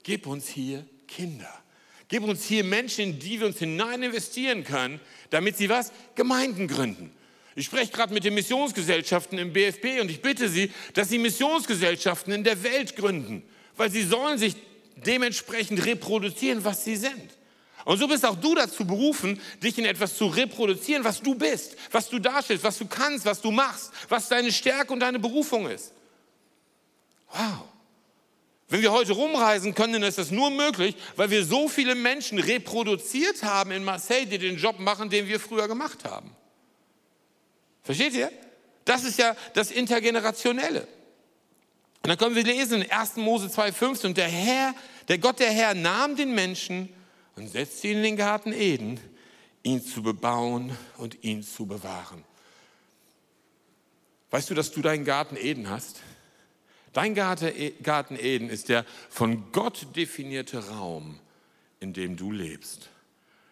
Gib 0.02 0.26
uns 0.26 0.48
hier 0.48 0.84
Kinder. 1.06 1.62
Gib 2.08 2.24
uns 2.24 2.44
hier 2.44 2.64
Menschen, 2.64 3.04
in 3.04 3.18
die 3.20 3.38
wir 3.38 3.46
uns 3.46 3.60
hinein 3.60 4.02
investieren 4.02 4.64
können, 4.64 4.98
damit 5.30 5.56
sie 5.56 5.68
was? 5.68 5.92
Gemeinden 6.16 6.66
gründen. 6.66 7.12
Ich 7.54 7.66
spreche 7.66 7.92
gerade 7.92 8.12
mit 8.12 8.24
den 8.24 8.34
Missionsgesellschaften 8.34 9.38
im 9.38 9.52
BFP 9.52 10.00
und 10.00 10.10
ich 10.10 10.22
bitte 10.22 10.48
Sie, 10.48 10.72
dass 10.92 11.08
Sie 11.08 11.18
Missionsgesellschaften 11.18 12.32
in 12.32 12.42
der 12.42 12.64
Welt 12.64 12.96
gründen, 12.96 13.44
weil 13.76 13.92
sie 13.92 14.02
sollen 14.02 14.38
sich 14.38 14.56
dementsprechend 14.96 15.86
reproduzieren, 15.86 16.64
was 16.64 16.84
sie 16.84 16.96
sind. 16.96 17.37
Und 17.88 17.96
so 17.96 18.06
bist 18.06 18.26
auch 18.26 18.36
du 18.36 18.54
dazu 18.54 18.84
berufen, 18.84 19.40
dich 19.62 19.78
in 19.78 19.86
etwas 19.86 20.14
zu 20.14 20.26
reproduzieren, 20.26 21.04
was 21.04 21.22
du 21.22 21.34
bist, 21.34 21.74
was 21.90 22.10
du 22.10 22.18
darstellst, 22.18 22.62
was 22.62 22.76
du 22.76 22.86
kannst, 22.86 23.24
was 23.24 23.40
du 23.40 23.50
machst, 23.50 23.92
was 24.10 24.28
deine 24.28 24.52
Stärke 24.52 24.92
und 24.92 25.00
deine 25.00 25.18
Berufung 25.18 25.70
ist. 25.70 25.94
Wow. 27.32 27.64
Wenn 28.68 28.82
wir 28.82 28.92
heute 28.92 29.14
rumreisen 29.14 29.74
können, 29.74 29.94
dann 29.94 30.02
ist 30.02 30.18
das 30.18 30.30
nur 30.30 30.50
möglich, 30.50 30.96
weil 31.16 31.30
wir 31.30 31.42
so 31.46 31.66
viele 31.66 31.94
Menschen 31.94 32.38
reproduziert 32.38 33.42
haben 33.42 33.70
in 33.70 33.84
Marseille, 33.84 34.26
die 34.26 34.36
den 34.36 34.58
Job 34.58 34.78
machen, 34.78 35.08
den 35.08 35.26
wir 35.26 35.40
früher 35.40 35.66
gemacht 35.66 36.04
haben. 36.04 36.36
Versteht 37.84 38.12
ihr? 38.12 38.30
Das 38.84 39.02
ist 39.02 39.18
ja 39.18 39.34
das 39.54 39.70
Intergenerationelle. 39.70 40.82
Und 42.02 42.08
dann 42.10 42.18
können 42.18 42.36
wir 42.36 42.44
lesen 42.44 42.82
in 42.82 42.90
1. 42.90 43.16
Mose 43.16 43.46
2,15 43.46 44.08
und 44.08 44.18
der 44.18 44.28
Herr, 44.28 44.74
der 45.08 45.16
Gott 45.16 45.40
der 45.40 45.50
Herr 45.50 45.72
nahm 45.72 46.16
den 46.16 46.34
Menschen 46.34 46.90
und 47.38 47.48
setzte 47.48 47.88
ihn 47.88 47.98
in 47.98 48.02
den 48.02 48.16
Garten 48.16 48.52
Eden, 48.52 49.00
ihn 49.62 49.80
zu 49.80 50.02
bebauen 50.02 50.76
und 50.96 51.22
ihn 51.22 51.42
zu 51.42 51.66
bewahren. 51.66 52.24
Weißt 54.30 54.50
du, 54.50 54.54
dass 54.54 54.72
du 54.72 54.82
deinen 54.82 55.04
Garten 55.04 55.36
Eden 55.36 55.70
hast? 55.70 56.00
Dein 56.92 57.14
Garten 57.14 58.16
Eden 58.18 58.50
ist 58.50 58.68
der 58.68 58.84
von 59.08 59.52
Gott 59.52 59.86
definierte 59.94 60.68
Raum, 60.68 61.20
in 61.80 61.92
dem 61.92 62.16
du 62.16 62.32
lebst. 62.32 62.90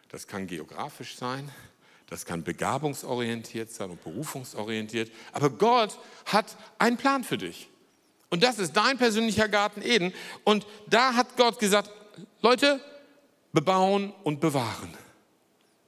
Das 0.09 0.27
kann 0.27 0.47
geografisch 0.47 1.17
sein, 1.17 1.51
das 2.09 2.25
kann 2.25 2.43
begabungsorientiert 2.43 3.71
sein 3.71 3.91
und 3.91 4.03
berufungsorientiert. 4.03 5.13
Aber 5.33 5.51
Gott 5.51 5.99
hat 6.27 6.57
einen 6.79 6.97
Plan 6.97 7.25
für 7.25 7.39
dich. 7.39 7.69
Und 8.31 8.43
das 8.43 8.59
ist 8.59 8.77
dein 8.77 8.99
persönlicher 8.99 9.49
Garten 9.49 9.83
Eden. 9.83 10.13
Und 10.43 10.67
da 10.89 11.15
hat 11.15 11.37
Gott 11.37 11.61
gesagt, 11.61 11.91
Leute, 12.43 12.81
bebauen 13.57 14.13
und 14.23 14.39
bewahren. 14.39 14.93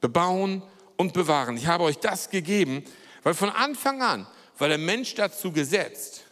Bebauen 0.01 0.63
und 0.97 1.13
bewahren. 1.13 1.55
Ich 1.55 1.67
habe 1.67 1.83
euch 1.83 1.99
das 1.99 2.31
gegeben, 2.31 2.83
weil 3.21 3.35
von 3.35 3.51
Anfang 3.51 4.01
an 4.01 4.25
war 4.57 4.67
der 4.69 4.79
Mensch 4.79 5.13
dazu 5.13 5.51
gesetzt, 5.51 6.23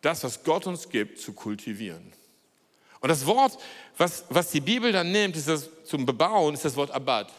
das, 0.00 0.24
was 0.24 0.42
Gott 0.42 0.66
uns 0.66 0.88
gibt, 0.88 1.20
zu 1.20 1.32
kultivieren. 1.34 2.12
Und 2.98 3.10
das 3.10 3.24
Wort, 3.26 3.58
was, 3.96 4.24
was 4.28 4.50
die 4.50 4.60
Bibel 4.60 4.90
dann 4.90 5.12
nimmt, 5.12 5.36
ist 5.36 5.46
das 5.46 5.70
zum 5.84 6.04
Bebauen, 6.04 6.54
ist 6.54 6.64
das 6.64 6.74
Wort 6.74 6.90
Abad. 6.90 7.32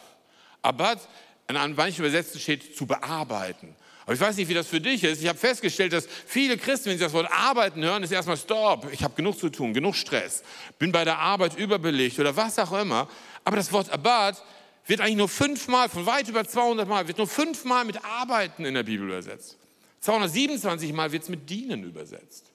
Abad, 0.62 1.06
an 1.48 1.74
manchen 1.74 2.00
Übersetzungen 2.00 2.40
steht 2.40 2.74
zu 2.74 2.86
bearbeiten. 2.86 3.76
Aber 4.04 4.14
ich 4.14 4.20
weiß 4.20 4.36
nicht, 4.36 4.48
wie 4.48 4.54
das 4.54 4.66
für 4.66 4.80
dich 4.80 5.04
ist. 5.04 5.22
Ich 5.22 5.28
habe 5.28 5.38
festgestellt, 5.38 5.92
dass 5.92 6.06
viele 6.26 6.56
Christen, 6.56 6.90
wenn 6.90 6.98
sie 6.98 7.04
das 7.04 7.12
Wort 7.12 7.30
arbeiten 7.30 7.82
hören, 7.82 8.02
ist 8.02 8.10
erstmal 8.10 8.36
Stop. 8.36 8.88
Ich 8.92 9.02
habe 9.02 9.14
genug 9.14 9.38
zu 9.38 9.48
tun, 9.48 9.72
genug 9.72 9.94
Stress, 9.94 10.42
bin 10.78 10.92
bei 10.92 11.04
der 11.04 11.18
Arbeit 11.18 11.56
überbelegt 11.56 12.18
oder 12.18 12.34
was 12.36 12.58
auch 12.58 12.72
immer. 12.72 13.08
Aber 13.44 13.56
das 13.56 13.72
Wort 13.72 13.90
Abad 13.90 14.42
wird 14.86 15.00
eigentlich 15.00 15.16
nur 15.16 15.28
fünfmal, 15.28 15.88
von 15.88 16.06
weit 16.06 16.28
über 16.28 16.46
200 16.46 16.88
Mal, 16.88 17.06
wird 17.06 17.18
nur 17.18 17.28
fünfmal 17.28 17.84
mit 17.84 18.04
Arbeiten 18.04 18.64
in 18.64 18.74
der 18.74 18.82
Bibel 18.82 19.06
übersetzt. 19.06 19.56
227 20.00 20.92
Mal 20.92 21.12
wird 21.12 21.22
es 21.22 21.28
mit 21.28 21.48
Dienen 21.48 21.84
übersetzt. 21.84 22.46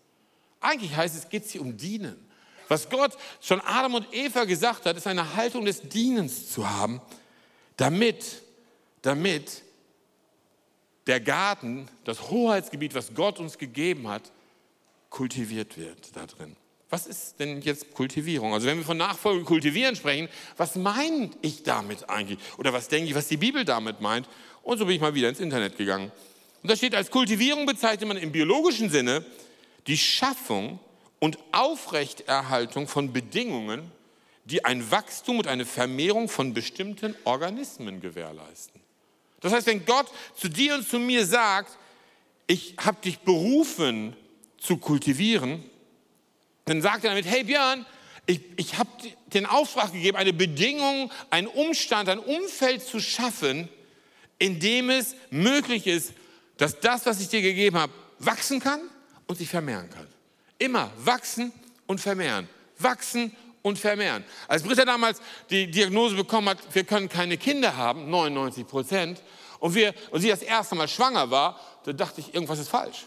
Eigentlich 0.59 0.95
heißt 0.95 1.15
es, 1.15 1.29
geht 1.29 1.45
hier 1.45 1.61
um 1.61 1.77
Dienen. 1.77 2.17
Was 2.67 2.89
Gott 2.89 3.13
schon 3.39 3.61
Adam 3.61 3.93
und 3.93 4.07
Eva 4.13 4.43
gesagt 4.43 4.85
hat, 4.85 4.97
ist 4.97 5.07
eine 5.07 5.35
Haltung 5.35 5.63
des 5.63 5.81
Dienens 5.81 6.51
zu 6.51 6.69
haben 6.69 6.99
damit, 7.77 8.41
damit 9.03 9.63
der 11.07 11.19
Garten, 11.19 11.87
das 12.03 12.29
Hoheitsgebiet, 12.29 12.93
was 12.93 13.13
Gott 13.13 13.39
uns 13.39 13.57
gegeben 13.57 14.07
hat, 14.07 14.31
kultiviert 15.09 15.77
wird 15.77 16.15
da 16.15 16.25
drin. 16.25 16.55
Was 16.89 17.05
ist 17.05 17.39
denn 17.39 17.61
jetzt 17.61 17.93
Kultivierung? 17.93 18.53
Also 18.53 18.67
wenn 18.67 18.77
wir 18.77 18.85
von 18.85 18.97
Nachfolge 18.97 19.43
kultivieren 19.43 19.95
sprechen, 19.95 20.29
was 20.55 20.75
meine 20.75 21.31
ich 21.41 21.63
damit 21.63 22.09
eigentlich? 22.09 22.39
Oder 22.57 22.71
was 22.71 22.87
denke 22.87 23.09
ich, 23.09 23.15
was 23.15 23.27
die 23.27 23.37
Bibel 23.37 23.65
damit 23.65 23.99
meint? 23.99 24.29
Und 24.63 24.77
so 24.77 24.85
bin 24.85 24.95
ich 24.95 25.01
mal 25.01 25.13
wieder 25.13 25.27
ins 25.27 25.39
Internet 25.39 25.77
gegangen. 25.77 26.11
Und 26.63 26.71
da 26.71 26.75
steht, 26.75 26.95
als 26.95 27.11
Kultivierung 27.11 27.65
bezeichnet 27.65 28.07
man 28.07 28.17
im 28.17 28.31
biologischen 28.31 28.89
Sinne 28.89 29.25
die 29.85 29.97
Schaffung 29.97 30.79
und 31.19 31.37
Aufrechterhaltung 31.51 32.87
von 32.87 33.11
Bedingungen, 33.11 33.91
die 34.45 34.63
ein 34.63 34.89
Wachstum 34.89 35.39
und 35.39 35.47
eine 35.47 35.65
Vermehrung 35.65 36.29
von 36.29 36.53
bestimmten 36.53 37.15
Organismen 37.25 37.99
gewährleisten. 37.99 38.81
Das 39.41 39.53
heißt, 39.53 39.67
wenn 39.67 39.85
Gott 39.85 40.07
zu 40.35 40.49
dir 40.49 40.75
und 40.75 40.87
zu 40.87 40.99
mir 40.99 41.25
sagt, 41.25 41.77
ich 42.47 42.75
habe 42.79 42.97
dich 43.01 43.19
berufen 43.19 44.15
zu 44.57 44.77
kultivieren, 44.77 45.63
dann 46.65 46.81
sagt 46.81 47.03
er 47.03 47.11
damit, 47.11 47.25
hey 47.25 47.43
Björn, 47.43 47.85
ich, 48.25 48.41
ich 48.57 48.77
habe 48.77 48.89
den 49.27 49.45
Auftrag 49.45 49.93
gegeben, 49.93 50.17
eine 50.17 50.33
Bedingung, 50.33 51.11
einen 51.29 51.47
Umstand, 51.47 52.09
ein 52.09 52.19
Umfeld 52.19 52.83
zu 52.83 52.99
schaffen, 52.99 53.69
in 54.39 54.59
dem 54.59 54.89
es 54.89 55.15
möglich 55.29 55.87
ist, 55.87 56.13
dass 56.57 56.79
das, 56.79 57.05
was 57.05 57.21
ich 57.21 57.29
dir 57.29 57.41
gegeben 57.41 57.77
habe, 57.77 57.93
wachsen 58.19 58.59
kann 58.59 58.81
und 59.27 59.37
sich 59.37 59.49
vermehren 59.49 59.89
kann. 59.89 60.07
Immer 60.59 60.91
wachsen 60.97 61.53
und 61.85 62.01
vermehren. 62.01 62.49
Wachsen 62.79 63.35
und 63.67 63.79
vermehren. 63.79 64.23
Als 64.47 64.63
Britta 64.63 64.85
damals 64.85 65.21
die 65.49 65.69
Diagnose 65.69 66.15
bekommen 66.15 66.49
hat, 66.49 66.59
wir 66.73 66.83
können 66.83 67.09
keine 67.09 67.37
Kinder 67.37 67.75
haben, 67.75 68.09
99 68.09 68.67
Prozent, 68.67 69.21
und, 69.59 69.75
wir, 69.75 69.93
und 70.11 70.21
sie 70.21 70.29
das 70.29 70.41
erste 70.41 70.75
Mal 70.75 70.87
schwanger 70.87 71.31
war, 71.31 71.59
da 71.83 71.93
dachte 71.93 72.21
ich, 72.21 72.33
irgendwas 72.33 72.59
ist 72.59 72.69
falsch. 72.69 73.05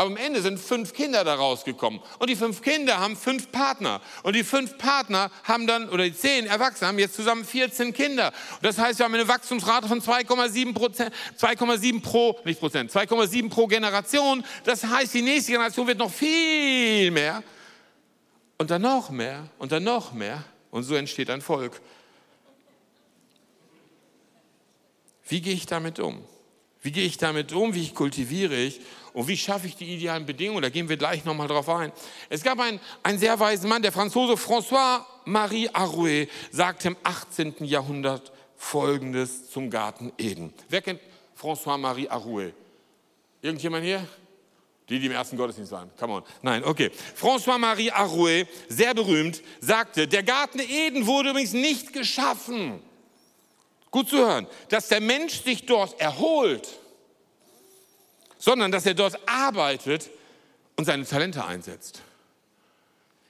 Aber 0.00 0.08
am 0.08 0.16
Ende 0.16 0.40
sind 0.40 0.58
fünf 0.58 0.94
Kinder 0.94 1.24
da 1.24 1.34
rausgekommen. 1.34 2.00
Und 2.18 2.30
die 2.30 2.36
fünf 2.36 2.62
Kinder 2.62 2.98
haben 2.98 3.18
fünf 3.18 3.52
Partner. 3.52 4.00
Und 4.22 4.34
die 4.34 4.44
fünf 4.44 4.78
Partner 4.78 5.30
haben 5.44 5.66
dann, 5.66 5.90
oder 5.90 6.04
die 6.04 6.14
zehn 6.14 6.46
Erwachsene 6.46 6.88
haben 6.88 6.98
jetzt 6.98 7.16
zusammen 7.16 7.44
14 7.44 7.92
Kinder. 7.92 8.28
Und 8.28 8.64
das 8.64 8.78
heißt, 8.78 8.98
wir 8.98 9.04
haben 9.04 9.12
eine 9.12 9.28
Wachstumsrate 9.28 9.88
von 9.88 10.00
2,7 10.00 10.72
Prozent, 10.72 11.14
2,7 11.38 12.00
pro, 12.00 12.40
nicht 12.46 12.60
Prozent, 12.60 12.90
2,7 12.90 13.50
pro 13.50 13.66
Generation. 13.66 14.42
Das 14.64 14.84
heißt, 14.84 15.12
die 15.12 15.20
nächste 15.20 15.52
Generation 15.52 15.86
wird 15.86 15.98
noch 15.98 16.10
viel 16.10 17.10
mehr 17.10 17.42
und 18.60 18.70
dann 18.70 18.82
noch 18.82 19.08
mehr 19.08 19.48
und 19.58 19.72
dann 19.72 19.84
noch 19.84 20.12
mehr. 20.12 20.44
Und 20.70 20.82
so 20.82 20.94
entsteht 20.94 21.30
ein 21.30 21.40
Volk. 21.40 21.80
Wie 25.26 25.40
gehe 25.40 25.54
ich 25.54 25.64
damit 25.64 25.98
um? 25.98 26.22
Wie 26.82 26.92
gehe 26.92 27.06
ich 27.06 27.16
damit 27.16 27.54
um? 27.54 27.74
Wie 27.74 27.88
kultiviere 27.88 28.54
ich? 28.54 28.82
Und 29.14 29.28
wie 29.28 29.38
schaffe 29.38 29.66
ich 29.66 29.76
die 29.76 29.94
idealen 29.94 30.26
Bedingungen? 30.26 30.60
Da 30.60 30.68
gehen 30.68 30.90
wir 30.90 30.98
gleich 30.98 31.24
nochmal 31.24 31.48
drauf 31.48 31.70
ein. 31.70 31.90
Es 32.28 32.42
gab 32.42 32.60
einen, 32.60 32.80
einen 33.02 33.18
sehr 33.18 33.40
weisen 33.40 33.66
Mann, 33.66 33.80
der 33.80 33.92
Franzose 33.92 34.34
François-Marie 34.34 35.70
Arouet, 35.72 36.28
sagte 36.50 36.88
im 36.88 36.96
18. 37.02 37.64
Jahrhundert 37.64 38.30
Folgendes 38.58 39.50
zum 39.50 39.70
Garten 39.70 40.12
Eden. 40.18 40.52
Wer 40.68 40.82
kennt 40.82 41.00
François-Marie 41.34 42.10
Arouet? 42.10 42.52
Irgendjemand 43.40 43.86
hier? 43.86 44.06
Die, 44.90 44.98
die 44.98 45.06
im 45.06 45.12
ersten 45.12 45.36
Gottesdienst 45.36 45.70
waren. 45.70 45.88
Come 45.96 46.14
on. 46.14 46.24
Nein, 46.42 46.64
okay. 46.64 46.90
François-Marie 47.14 47.92
Arouet, 47.92 48.48
sehr 48.68 48.92
berühmt, 48.92 49.40
sagte, 49.60 50.08
der 50.08 50.24
Garten 50.24 50.58
Eden 50.58 51.06
wurde 51.06 51.30
übrigens 51.30 51.52
nicht 51.52 51.92
geschaffen. 51.92 52.82
Gut 53.92 54.08
zu 54.08 54.18
hören, 54.18 54.48
dass 54.68 54.88
der 54.88 55.00
Mensch 55.00 55.42
sich 55.42 55.64
dort 55.64 56.00
erholt, 56.00 56.68
sondern 58.36 58.72
dass 58.72 58.84
er 58.84 58.94
dort 58.94 59.16
arbeitet 59.28 60.10
und 60.76 60.86
seine 60.86 61.04
Talente 61.04 61.44
einsetzt. 61.44 62.02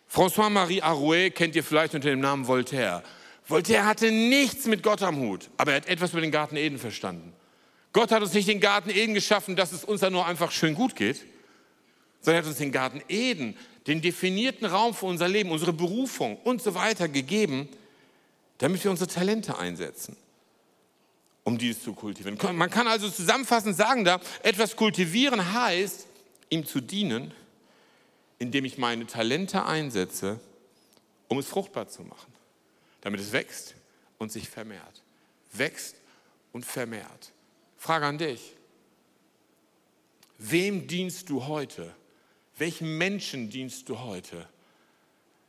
François-Marie 0.09 0.83
Arouet 0.83 1.35
kennt 1.35 1.55
ihr 1.55 1.63
vielleicht 1.63 1.95
unter 1.95 2.09
dem 2.09 2.21
Namen 2.21 2.49
Voltaire. 2.49 3.03
Voltaire 3.47 3.85
hatte 3.85 4.11
nichts 4.11 4.65
mit 4.65 4.83
Gott 4.83 5.03
am 5.03 5.19
Hut, 5.19 5.51
aber 5.59 5.73
er 5.73 5.77
hat 5.77 5.89
etwas 5.89 6.13
über 6.13 6.23
den 6.23 6.31
Garten 6.31 6.57
Eden 6.57 6.79
verstanden. 6.79 7.35
Gott 7.93 8.13
hat 8.13 8.23
uns 8.23 8.33
nicht 8.33 8.49
den 8.49 8.61
Garten 8.61 8.89
Eden 8.89 9.13
geschaffen, 9.13 9.57
dass 9.57 9.73
es 9.73 9.85
uns 9.85 10.01
da 10.01 10.09
nur 10.09 10.27
einfach 10.27 10.53
schön 10.53 10.75
gut 10.75 10.97
geht, 10.97 11.27
sondern 12.21 12.43
er 12.43 12.43
hat 12.43 12.49
uns 12.49 12.59
den 12.59 12.73
Garten 12.73 13.03
Eden, 13.09 13.57
den 13.87 14.01
definierten 14.03 14.67
Raum 14.67 14.95
für 14.95 15.07
unser 15.07 15.29
Leben, 15.29 15.51
unsere 15.51 15.73
Berufung 15.73 16.37
und 16.45 16.63
so 16.63 16.75
weiter 16.75 17.09
gegeben, 17.09 17.69
damit 18.59 18.85
wir 18.85 18.91
unsere 18.91 19.09
Talente 19.09 19.59
einsetzen, 19.59 20.17
um 21.45 21.57
dies 21.57 21.83
zu 21.83 21.95
kultivieren. 21.95 22.39
Man 22.57 22.71
kann 22.71 22.87
also 22.87 23.09
zusammenfassend 23.09 23.77
sagen, 23.77 24.05
da 24.05 24.21
etwas 24.43 24.77
kultivieren 24.77 25.53
heißt, 25.53 26.07
ihm 26.51 26.67
zu 26.67 26.81
dienen, 26.81 27.33
indem 28.39 28.65
ich 28.65 28.77
meine 28.77 29.07
Talente 29.07 29.65
einsetze, 29.65 30.41
um 31.29 31.39
es 31.39 31.47
fruchtbar 31.47 31.89
zu 31.89 32.03
machen, 32.03 32.33
damit 33.01 33.21
es 33.21 33.33
wächst 33.33 33.75
und 34.19 34.31
sich 34.31 34.49
vermehrt. 34.49 35.03
wächst 35.53 35.97
und 36.53 36.65
vermehrt. 36.65 37.33
Frage 37.77 38.07
an 38.07 38.19
dich. 38.19 38.55
Wem 40.39 40.87
dienst 40.87 41.29
du 41.29 41.47
heute? 41.47 41.95
Welchen 42.61 42.99
Menschen 42.99 43.49
dienst 43.49 43.89
du 43.89 44.01
heute? 44.01 44.47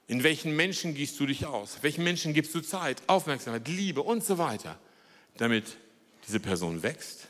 In 0.07 0.23
welchen 0.23 0.55
Menschen 0.55 0.95
gießt 0.95 1.19
du 1.19 1.25
dich 1.25 1.45
aus? 1.45 1.79
Welchen 1.81 2.05
Menschen 2.05 2.33
gibst 2.33 2.55
du 2.55 2.61
Zeit, 2.61 3.01
Aufmerksamkeit, 3.07 3.67
Liebe 3.67 4.01
und 4.01 4.23
so 4.23 4.37
weiter, 4.37 4.79
damit 5.35 5.75
diese 6.25 6.39
Person 6.39 6.83
wächst 6.83 7.27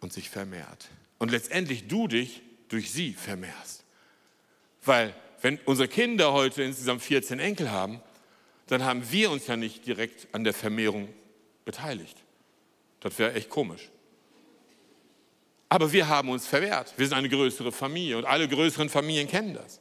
und 0.00 0.12
sich 0.12 0.28
vermehrt? 0.28 0.88
Und 1.16 1.30
letztendlich 1.30 1.88
du 1.88 2.08
dich 2.08 2.42
durch 2.68 2.92
sie 2.92 3.14
vermehrst. 3.14 3.84
Weil 4.84 5.14
wenn 5.40 5.58
unsere 5.64 5.88
Kinder 5.88 6.34
heute 6.34 6.62
insgesamt 6.62 7.00
14 7.00 7.40
Enkel 7.40 7.70
haben, 7.70 8.02
dann 8.66 8.84
haben 8.84 9.10
wir 9.10 9.30
uns 9.30 9.46
ja 9.46 9.56
nicht 9.56 9.86
direkt 9.86 10.28
an 10.32 10.44
der 10.44 10.52
Vermehrung 10.52 11.08
beteiligt. 11.64 12.18
Das 13.00 13.18
wäre 13.18 13.32
echt 13.32 13.48
komisch. 13.48 13.88
Aber 15.68 15.92
wir 15.92 16.08
haben 16.08 16.30
uns 16.30 16.46
verwehrt. 16.46 16.94
Wir 16.96 17.06
sind 17.06 17.16
eine 17.16 17.28
größere 17.28 17.72
Familie 17.72 18.18
und 18.18 18.24
alle 18.24 18.48
größeren 18.48 18.88
Familien 18.88 19.28
kennen 19.28 19.54
das. 19.54 19.80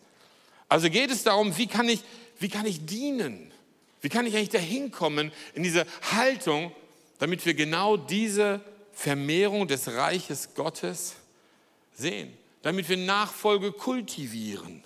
Also 0.67 0.89
geht 0.89 1.11
es 1.11 1.23
darum, 1.23 1.57
wie 1.57 1.67
kann 1.67 1.87
ich, 1.87 2.01
wie 2.39 2.49
kann 2.49 2.65
ich 2.65 2.85
dienen? 2.85 3.51
Wie 4.01 4.09
kann 4.09 4.25
ich 4.25 4.35
eigentlich 4.35 4.49
dahin 4.49 4.91
kommen 4.91 5.31
in 5.53 5.63
diese 5.63 5.85
Haltung, 6.11 6.71
damit 7.19 7.45
wir 7.45 7.53
genau 7.53 7.97
diese 7.97 8.61
Vermehrung 8.91 9.67
des 9.67 9.87
Reiches 9.87 10.53
Gottes 10.53 11.15
sehen? 11.93 12.37
Damit 12.63 12.89
wir 12.89 12.97
Nachfolge 12.97 13.71
kultivieren 13.71 14.83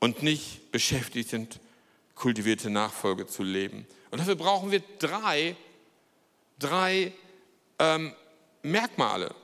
und 0.00 0.22
nicht 0.22 0.70
beschäftigt 0.70 1.30
sind, 1.30 1.60
kultivierte 2.14 2.68
Nachfolge 2.68 3.26
zu 3.26 3.42
leben. 3.42 3.86
Und 4.10 4.18
dafür 4.18 4.34
brauchen 4.34 4.70
wir 4.70 4.82
drei, 4.98 5.56
drei 6.58 7.12
ähm, 7.78 8.12
Merkmale. 8.62 9.34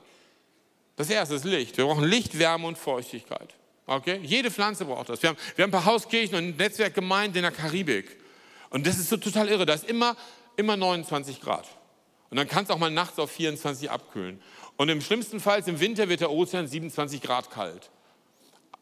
Das 0.95 1.09
erste 1.09 1.35
ist 1.35 1.45
Licht. 1.45 1.77
Wir 1.77 1.85
brauchen 1.85 2.03
Licht, 2.03 2.37
Wärme 2.37 2.67
und 2.67 2.77
Feuchtigkeit. 2.77 3.53
Okay? 3.85 4.19
Jede 4.23 4.51
Pflanze 4.51 4.85
braucht 4.85 5.09
das. 5.09 5.21
Wir 5.21 5.29
haben, 5.29 5.37
wir 5.55 5.63
haben 5.63 5.69
ein 5.69 5.71
paar 5.71 5.85
Hauskirchen 5.85 6.37
und 6.37 6.43
ein 6.43 6.55
Netzwerkgemeinden 6.57 7.37
in 7.37 7.43
der 7.43 7.51
Karibik. 7.51 8.17
Und 8.69 8.85
das 8.85 8.97
ist 8.97 9.09
so 9.09 9.17
total 9.17 9.47
irre. 9.47 9.65
Da 9.65 9.73
ist 9.73 9.89
immer, 9.89 10.15
immer 10.55 10.75
29 10.75 11.39
Grad. 11.39 11.67
Und 12.29 12.37
dann 12.37 12.47
kann 12.47 12.65
es 12.65 12.69
auch 12.69 12.77
mal 12.77 12.91
nachts 12.91 13.19
auf 13.19 13.31
24 13.31 13.89
abkühlen. 13.89 14.41
Und 14.75 14.89
im 14.89 15.01
schlimmsten 15.01 15.39
Fall 15.39 15.63
im 15.65 15.79
Winter 15.79 16.09
wird 16.09 16.21
der 16.21 16.31
Ozean 16.31 16.67
27 16.67 17.21
Grad 17.21 17.49
kalt. 17.49 17.89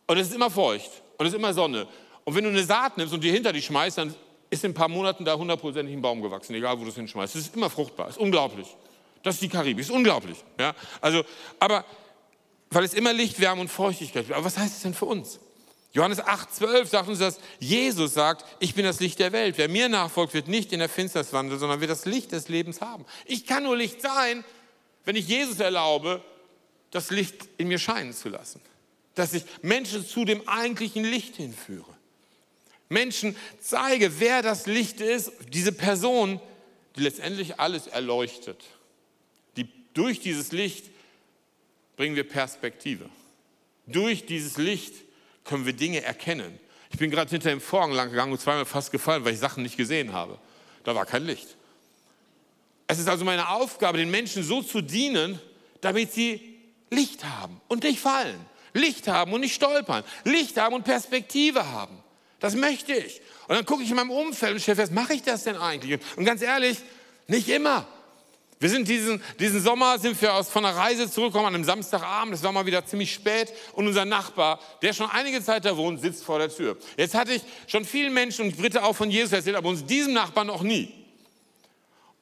Und 0.08 0.18
es 0.18 0.28
ist 0.28 0.36
immer 0.36 0.50
feucht 0.50 0.90
und 1.18 1.26
es 1.26 1.34
ist 1.34 1.40
immer 1.40 1.54
Sonne. 1.54 1.88
Und 2.24 2.36
wenn 2.36 2.44
du 2.44 2.50
eine 2.50 2.64
Saat 2.64 2.98
nimmst 2.98 3.14
und 3.14 3.24
die 3.24 3.32
hinter 3.32 3.54
dich 3.54 3.66
schmeißt, 3.66 4.00
dann 4.00 4.14
ist 4.50 4.64
in 4.64 4.72
ein 4.72 4.74
paar 4.74 4.88
Monaten 4.88 5.26
da 5.26 5.36
hundertprozentig 5.36 5.96
ein 5.96 6.02
Baum 6.02 6.22
gewachsen, 6.22 6.54
egal 6.56 6.80
wo 6.80 6.84
du 6.84 6.90
es 6.90 6.96
hinschmeißt. 6.96 7.36
Es 7.36 7.42
ist 7.48 7.56
immer 7.56 7.70
fruchtbar, 7.70 8.08
es 8.08 8.16
ist 8.16 8.22
unglaublich. 8.22 8.68
Das 9.26 9.34
ist 9.36 9.42
die 9.42 9.50
Karibik, 9.50 9.80
ist 9.80 9.90
unglaublich. 9.90 10.38
Ja? 10.60 10.76
Also, 11.02 11.24
aber 11.60 11.84
weil 12.70 12.84
es 12.84 12.94
immer 12.94 13.12
Licht, 13.12 13.40
Wärme 13.40 13.62
und 13.62 13.70
Feuchtigkeit 13.70 14.26
gibt. 14.26 14.36
Aber 14.36 14.46
was 14.46 14.56
heißt 14.56 14.76
es 14.76 14.82
denn 14.84 14.94
für 14.94 15.06
uns? 15.06 15.40
Johannes 15.94 16.22
8,12 16.22 16.86
sagt 16.86 17.10
uns, 17.10 17.18
dass 17.18 17.40
Jesus 17.60 18.14
sagt, 18.14 18.46
ich 18.60 18.76
bin 18.76 18.86
das 18.86 19.00
Licht 19.00 19.18
der 19.18 19.32
Welt. 19.32 19.58
Wer 19.58 19.68
mir 19.68 19.90
nachfolgt, 19.90 20.36
wird 20.36 20.48
nicht 20.48 20.72
in 20.74 20.80
der 20.80 20.90
Finsternis 20.90 21.34
wandeln, 21.34 21.60
sondern 21.60 21.82
wird 21.82 21.90
das 21.90 22.06
Licht 22.06 22.34
des 22.34 22.50
Lebens 22.50 22.82
haben. 22.82 23.04
Ich 23.26 23.48
kann 23.48 23.64
nur 23.64 23.76
Licht 23.76 24.00
sein, 24.00 24.46
wenn 25.06 25.16
ich 25.16 25.28
Jesus 25.28 25.60
erlaube, 25.60 26.22
das 26.92 27.10
Licht 27.10 27.50
in 27.58 27.68
mir 27.68 27.80
scheinen 27.80 28.14
zu 28.14 28.30
lassen. 28.30 28.62
Dass 29.16 29.34
ich 29.34 29.44
Menschen 29.64 30.06
zu 30.06 30.24
dem 30.24 30.48
eigentlichen 30.48 31.04
Licht 31.04 31.38
hinführe. 31.38 31.92
Menschen 32.90 33.36
zeige, 33.60 34.20
wer 34.20 34.44
das 34.44 34.68
Licht 34.68 35.02
ist, 35.02 35.32
diese 35.52 35.72
Person, 35.72 36.40
die 36.96 37.02
letztendlich 37.02 37.60
alles 37.60 37.88
erleuchtet. 37.88 38.64
Durch 39.96 40.20
dieses 40.20 40.52
Licht 40.52 40.92
bringen 41.96 42.16
wir 42.16 42.28
Perspektive. 42.28 43.10
Durch 43.88 44.26
dieses 44.26 44.58
Licht 44.58 44.94
können 45.44 45.66
wir 45.66 45.74
Dinge 45.74 46.04
erkennen. 46.04 46.60
Ich 46.92 47.00
bin 47.00 47.10
gerade 47.10 47.30
hinter 47.30 47.50
dem 47.50 47.62
Vorhang 47.62 47.92
lang 47.92 48.10
gegangen 48.10 48.32
und 48.32 48.40
zweimal 48.40 48.66
fast 48.66 48.92
gefallen, 48.92 49.26
weil 49.26 49.34
ich 49.34 49.40
Sachen 49.40 49.64
nicht 49.64 49.78
gesehen 49.78 50.14
habe. 50.14 50.38
Da 50.84 50.94
war 50.94 51.06
kein 51.06 51.26
Licht. 51.26 51.56
Es 52.88 53.00
ist 53.00 53.08
also 53.08 53.26
meine 53.26 53.50
Aufgabe, 53.50 53.98
den 53.98 54.12
Menschen 54.12 54.44
so 54.44 54.62
zu 54.62 54.82
dienen, 54.82 55.40
damit 55.82 56.12
sie 56.14 56.60
Licht 56.90 57.24
haben 57.24 57.62
und 57.68 57.84
nicht 57.84 58.00
fallen. 58.00 58.40
Licht 58.74 59.08
haben 59.08 59.34
und 59.34 59.42
nicht 59.42 59.56
stolpern. 59.56 60.04
Licht 60.26 60.58
haben 60.58 60.76
und 60.76 60.84
Perspektive 60.84 61.72
haben. 61.72 61.98
Das 62.40 62.54
möchte 62.56 62.94
ich. 62.94 63.22
Und 63.48 63.56
dann 63.56 63.66
gucke 63.66 63.84
ich 63.84 63.90
in 63.90 63.96
meinem 63.96 64.12
Umfeld 64.12 64.54
und 64.54 64.60
stelle 64.60 64.76
fest, 64.76 64.92
mache 64.92 65.14
ich 65.14 65.24
das 65.24 65.46
denn 65.46 65.56
eigentlich? 65.56 66.00
Und 66.18 66.26
ganz 66.26 66.42
ehrlich, 66.42 66.80
nicht 67.28 67.48
immer. 67.48 67.88
Wir 68.60 68.70
sind 68.70 68.88
diesen, 68.88 69.22
diesen 69.38 69.62
Sommer 69.62 70.00
sind 70.00 70.20
wir 70.22 70.34
aus, 70.34 70.50
von 70.50 70.66
einer 70.66 70.78
Reise 70.78 71.12
zurückgekommen 71.12 71.48
an 71.48 71.56
einem 71.56 71.66
Samstagabend. 71.66 72.34
Es 72.34 72.44
war 72.44 72.54
mal 72.54 72.66
wieder 72.66 72.86
ziemlich 72.86 73.14
spät 73.14 73.52
und 73.74 73.86
unser 73.86 74.06
Nachbar, 74.06 74.60
der 74.82 74.94
schon 74.94 75.10
einige 75.10 75.44
Zeit 75.44 75.66
da 75.66 75.76
wohnt, 75.76 76.00
sitzt 76.00 76.24
vor 76.24 76.40
der 76.40 76.50
Tür. 76.50 76.78
Jetzt 76.96 77.16
hatte 77.16 77.34
ich 77.34 77.42
schon 77.68 77.84
vielen 77.84 78.14
Menschen 78.14 78.46
und 78.46 78.58
Britte 78.58 78.84
auch 78.84 78.96
von 78.96 79.12
Jesus 79.12 79.34
erzählt, 79.34 79.58
aber 79.58 79.68
uns 79.68 79.86
diesem 79.86 80.14
Nachbarn 80.14 80.48
noch 80.48 80.64
nie. 80.64 80.94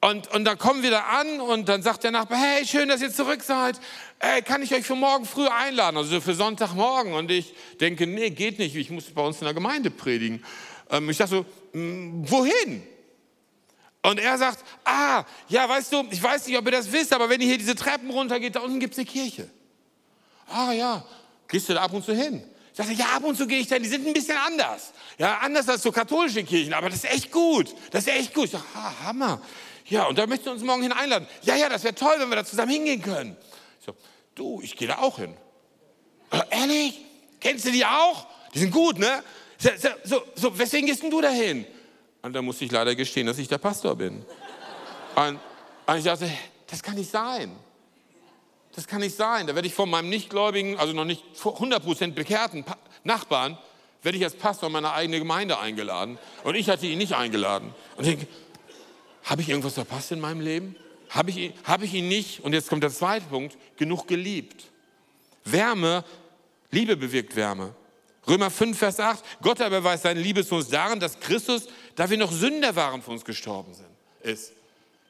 Und, 0.02 0.28
und 0.34 0.44
dann 0.44 0.58
kommen 0.58 0.84
wir 0.84 0.92
da 0.92 1.02
an 1.02 1.40
und 1.40 1.70
dann 1.70 1.82
sagt 1.82 2.04
der 2.04 2.12
Nachbar, 2.12 2.38
hey, 2.38 2.66
schön, 2.66 2.90
dass 2.90 3.02
ihr 3.02 3.14
zurück 3.14 3.42
seid. 3.42 3.80
Hey, 4.20 4.42
kann 4.42 4.62
ich 4.62 4.74
euch 4.74 4.86
für 4.86 4.96
morgen 4.96 5.26
früh 5.26 5.48
einladen, 5.48 5.96
also 5.96 6.20
für 6.20 6.34
Sonntagmorgen? 6.34 7.14
Und 7.14 7.32
ich 7.32 7.54
denke, 7.80 8.06
nee, 8.08 8.32
geht 8.32 8.60
nicht, 8.60 8.76
ich 8.76 8.90
muss 8.90 9.06
bei 9.06 9.22
uns 9.22 9.38
in 9.40 9.46
der 9.46 9.54
Gemeinde 9.54 9.92
predigen. 9.92 10.44
Ähm, 10.90 11.10
ich 11.10 11.16
sage 11.16 11.30
so, 11.30 11.46
hm, 11.72 12.30
wohin? 12.30 12.84
Und 14.04 14.20
er 14.20 14.38
sagt, 14.38 14.64
ah, 14.84 15.24
ja, 15.48 15.68
weißt 15.68 15.94
du, 15.94 16.04
ich 16.12 16.22
weiß 16.22 16.48
nicht, 16.48 16.58
ob 16.58 16.66
ihr 16.66 16.72
das 16.72 16.92
wisst, 16.92 17.14
aber 17.14 17.30
wenn 17.30 17.40
ihr 17.40 17.48
hier 17.48 17.58
diese 17.58 17.76
Treppen 17.76 18.10
runtergeht, 18.12 18.56
da 18.56 18.60
unten 18.60 18.80
gibt 18.80 18.94
es 18.94 19.00
eine 19.00 19.06
Kirche. 19.06 19.50
Ah 20.48 20.74
ja, 20.74 21.06
gehst 21.48 21.70
du 21.70 21.74
da 21.74 21.84
ab 21.84 21.94
und 21.94 22.04
zu 22.04 22.14
hin? 22.14 22.44
Ich 22.72 22.78
sagte, 22.78 22.94
ja, 22.94 23.06
ab 23.16 23.24
und 23.24 23.38
zu 23.38 23.48
gehe 23.48 23.60
ich 23.60 23.68
da, 23.68 23.80
die 23.80 23.88
sind 23.88 24.06
ein 24.06 24.14
bisschen 24.14 24.38
anders. 24.38 24.92
Ja, 25.18 25.38
anders 25.38 25.70
als 25.70 25.84
so 25.84 25.92
katholische 25.92 26.44
Kirchen, 26.44 26.74
aber 26.74 26.90
das 26.90 27.04
ist 27.04 27.12
echt 27.12 27.32
gut. 27.32 27.74
Das 27.92 28.06
ist 28.06 28.14
echt 28.14 28.34
gut. 28.34 28.46
Ich 28.46 28.52
sage, 28.52 28.64
ah, 28.76 28.92
Hammer. 29.06 29.42
Ja, 29.86 30.06
und 30.06 30.18
da 30.18 30.28
möchten 30.28 30.46
wir 30.46 30.54
uns 30.54 30.64
morgen 30.64 30.82
hin 30.82 30.92
einladen. 30.92 31.28
Ja, 31.44 31.56
ja, 31.56 31.70
das 31.70 31.84
wäre 31.84 31.96
toll, 31.96 32.16
wenn 32.18 32.30
wir 32.30 32.36
da 32.36 32.46
zusammen 32.46 32.72
hingehen 32.72 33.02
können. 33.02 33.38
Ich 33.80 33.86
so, 33.86 33.96
du, 34.36 34.60
ich 34.64 34.76
gehe 34.76 34.88
da 34.88 34.98
auch 34.98 35.18
hin. 35.18 35.36
Äh, 36.32 36.42
ehrlich? 36.50 37.00
Kennst 37.40 37.66
du 37.66 37.72
die 37.72 37.86
auch? 37.86 38.26
Die 38.54 38.60
sind 38.60 38.72
gut, 38.72 38.98
ne? 38.98 39.24
So, 39.60 39.70
so, 40.04 40.24
so, 40.36 40.60
weswegen 40.60 40.88
gehst 40.88 41.04
denn 41.04 41.12
du 41.12 41.22
da 41.22 41.30
hin? 41.30 41.66
Und 42.24 42.32
da 42.32 42.42
musste 42.42 42.64
ich 42.64 42.72
leider 42.72 42.96
gestehen, 42.96 43.28
dass 43.28 43.38
ich 43.38 43.50
der 43.50 43.58
Pastor 43.58 43.98
bin. 43.98 44.26
Und, 45.16 45.40
und 45.86 45.98
ich 45.98 46.06
dachte, 46.06 46.32
das 46.68 46.82
kann 46.82 46.96
nicht 46.96 47.12
sein. 47.12 47.52
Das 48.76 48.88
kann 48.88 49.02
nicht 49.02 49.16
sein. 49.16 49.46
Da 49.46 49.56
werde 49.56 49.68
ich 49.68 49.74
von 49.74 49.90
meinem 49.90 50.10
nichtgläubigen, 50.10 50.80
also 50.80 50.94
noch 50.94 51.04
nicht 51.04 51.22
100% 51.44 52.14
bekehrten 52.14 52.64
Nachbarn, 53.04 53.58
werde 54.02 54.18
ich 54.18 54.24
als 54.24 54.36
Pastor 54.36 54.68
in 54.68 54.74
meine 54.74 54.94
eigene 54.94 55.20
Gemeinde 55.20 55.60
eingeladen. 55.60 56.18
Und 56.46 56.56
ich 56.56 56.70
hatte 56.70 56.88
ihn 56.88 56.98
nicht 56.98 57.14
eingeladen. 57.14 57.76
Und 57.98 58.08
ich 58.08 58.16
denke, 58.16 58.28
habe 59.26 59.42
ich 59.42 59.50
irgendwas 59.50 59.74
verpasst 59.74 60.14
in 60.14 60.22
meinem 60.22 60.40
Leben? 60.40 60.78
Habe 61.10 61.30
ich, 61.30 61.38
ihn, 61.38 61.54
ich 61.82 61.94
ihn 61.94 62.08
nicht, 62.08 62.40
und 62.40 62.54
jetzt 62.54 62.70
kommt 62.70 62.84
der 62.84 62.92
zweite 62.92 63.26
Punkt, 63.26 63.58
genug 63.76 64.08
geliebt? 64.08 64.64
Wärme, 65.44 66.06
Liebe 66.72 66.96
bewirkt 66.96 67.36
Wärme. 67.36 67.76
Römer 68.28 68.50
5, 68.50 68.78
Vers 68.78 69.00
8, 69.00 69.24
Gott 69.42 69.60
aber 69.62 69.84
weiß 69.84 70.04
seine 70.04 70.22
Liebe 70.22 70.46
zu 70.46 70.56
uns 70.56 70.70
darin, 70.70 71.00
dass 71.00 71.20
Christus, 71.20 71.68
da 71.96 72.10
wir 72.10 72.18
noch 72.18 72.32
Sünder 72.32 72.76
waren, 72.76 73.02
für 73.02 73.12
uns 73.12 73.26
gestorben 73.26 73.74
sind, 73.74 73.90
ist. 74.24 74.54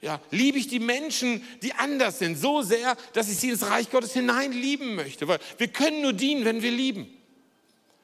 Ja, 0.02 0.20
liebe 0.32 0.58
ich 0.58 0.68
die 0.68 0.82
Menschen, 0.82 1.42
die 1.62 1.74
anders 1.74 2.20
sind, 2.20 2.38
so 2.38 2.62
sehr, 2.62 2.98
dass 3.14 3.30
ich 3.30 3.38
sie 3.38 3.52
ins 3.52 3.66
Reich 3.66 3.90
Gottes 3.90 4.12
hinein 4.12 4.52
lieben 4.52 4.96
möchte. 4.96 5.28
Weil 5.30 5.40
wir 5.58 5.70
können 5.70 6.02
nur 6.02 6.12
dienen, 6.12 6.44
wenn 6.44 6.62
wir 6.62 6.72
lieben. 6.72 7.08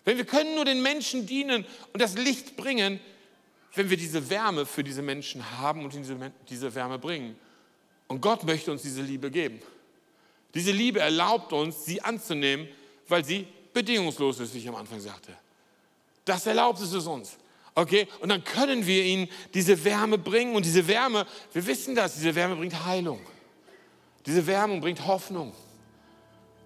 Wenn 0.06 0.16
wir 0.16 0.26
können 0.26 0.56
nur 0.56 0.64
den 0.64 0.82
Menschen 0.82 1.26
dienen 1.26 1.66
und 1.92 2.02
das 2.02 2.16
Licht 2.16 2.56
bringen, 2.56 3.02
wenn 3.76 3.90
wir 3.90 3.98
diese 3.98 4.30
Wärme 4.30 4.66
für 4.66 4.84
diese 4.84 5.02
Menschen 5.02 5.60
haben 5.60 5.84
und 5.84 5.94
diese, 5.94 6.18
diese 6.50 6.74
Wärme 6.74 7.00
bringen. 7.00 7.38
Und 8.08 8.22
Gott 8.22 8.44
möchte 8.44 8.72
uns 8.72 8.82
diese 8.82 9.02
Liebe 9.02 9.30
geben. 9.30 9.62
Diese 10.54 10.72
Liebe 10.72 11.00
erlaubt 11.00 11.54
uns, 11.54 11.86
sie 11.86 12.02
anzunehmen, 12.02 12.68
weil 13.08 13.24
sie 13.24 13.46
bedingungslos 13.74 14.40
ist, 14.40 14.54
wie 14.54 14.60
ich 14.60 14.70
am 14.70 14.76
Anfang 14.76 15.00
sagte. 15.00 15.34
Das 16.26 16.46
erlaubt 16.46 16.80
es 16.80 16.94
uns. 16.94 17.38
Okay? 17.76 18.08
Und 18.20 18.30
dann 18.30 18.44
können 18.44 18.86
wir 18.86 19.04
ihnen 19.04 19.30
diese 19.54 19.84
Wärme 19.84 20.18
bringen. 20.18 20.56
Und 20.56 20.66
diese 20.66 20.88
Wärme, 20.88 21.26
wir 21.54 21.66
wissen 21.66 21.96
das, 21.96 22.16
diese 22.16 22.36
Wärme 22.36 22.56
bringt 22.56 22.86
Heilung. 22.86 23.20
Diese 24.26 24.46
Wärme 24.46 24.80
bringt 24.80 25.06
Hoffnung. 25.06 25.54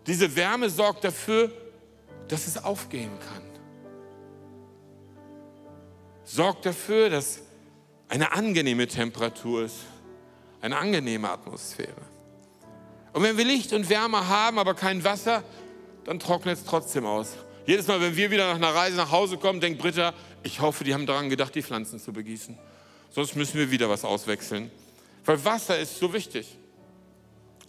Diese 0.07 0.35
Wärme 0.35 0.69
sorgt 0.69 1.03
dafür, 1.03 1.51
dass 2.27 2.47
es 2.47 2.63
aufgehen 2.63 3.11
kann. 3.19 3.43
Sorgt 6.25 6.65
dafür, 6.65 7.09
dass 7.09 7.41
eine 8.09 8.31
angenehme 8.31 8.87
Temperatur 8.87 9.65
ist, 9.65 9.77
eine 10.61 10.77
angenehme 10.77 11.29
Atmosphäre. 11.29 12.01
Und 13.11 13.23
wenn 13.23 13.37
wir 13.37 13.45
Licht 13.45 13.73
und 13.73 13.89
Wärme 13.89 14.27
haben, 14.27 14.57
aber 14.57 14.73
kein 14.73 15.03
Wasser, 15.03 15.43
dann 16.05 16.19
trocknet 16.19 16.57
es 16.57 16.65
trotzdem 16.65 17.05
aus. 17.05 17.33
Jedes 17.65 17.87
Mal, 17.87 18.01
wenn 18.01 18.15
wir 18.15 18.31
wieder 18.31 18.47
nach 18.47 18.55
einer 18.55 18.75
Reise 18.75 18.97
nach 18.97 19.11
Hause 19.11 19.37
kommen, 19.37 19.61
denkt 19.61 19.79
Britta, 19.79 20.13
ich 20.43 20.61
hoffe, 20.61 20.83
die 20.83 20.93
haben 20.93 21.05
daran 21.05 21.29
gedacht, 21.29 21.55
die 21.55 21.63
Pflanzen 21.63 21.99
zu 21.99 22.13
begießen. 22.13 22.57
Sonst 23.09 23.35
müssen 23.35 23.57
wir 23.57 23.71
wieder 23.71 23.89
was 23.89 24.03
auswechseln. 24.03 24.71
Weil 25.25 25.43
Wasser 25.45 25.79
ist 25.79 25.99
so 25.99 26.13
wichtig. 26.13 26.57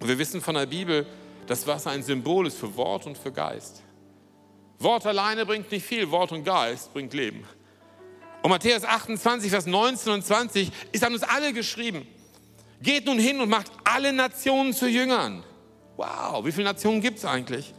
Und 0.00 0.08
wir 0.08 0.18
wissen 0.18 0.40
von 0.40 0.54
der 0.54 0.66
Bibel, 0.66 1.06
dass 1.46 1.66
Wasser 1.66 1.90
ein 1.90 2.02
Symbol 2.02 2.46
ist 2.46 2.58
für 2.58 2.74
Wort 2.76 3.06
und 3.06 3.16
für 3.16 3.30
Geist. 3.30 3.82
Wort 4.78 5.06
alleine 5.06 5.46
bringt 5.46 5.70
nicht 5.70 5.86
viel, 5.86 6.10
Wort 6.10 6.32
und 6.32 6.44
Geist 6.44 6.92
bringt 6.92 7.14
Leben. 7.14 7.44
Und 8.42 8.50
Matthäus 8.50 8.84
28, 8.84 9.50
Vers 9.50 9.66
19 9.66 10.12
und 10.12 10.24
20 10.24 10.70
ist 10.92 11.04
an 11.04 11.12
uns 11.14 11.22
alle 11.22 11.52
geschrieben. 11.52 12.06
Geht 12.82 13.06
nun 13.06 13.18
hin 13.18 13.40
und 13.40 13.48
macht 13.48 13.70
alle 13.84 14.12
Nationen 14.12 14.74
zu 14.74 14.88
Jüngern. 14.88 15.44
Wow, 15.96 16.44
wie 16.44 16.52
viele 16.52 16.64
Nationen 16.64 17.00
gibt 17.00 17.18
es 17.18 17.24
eigentlich? 17.24 17.72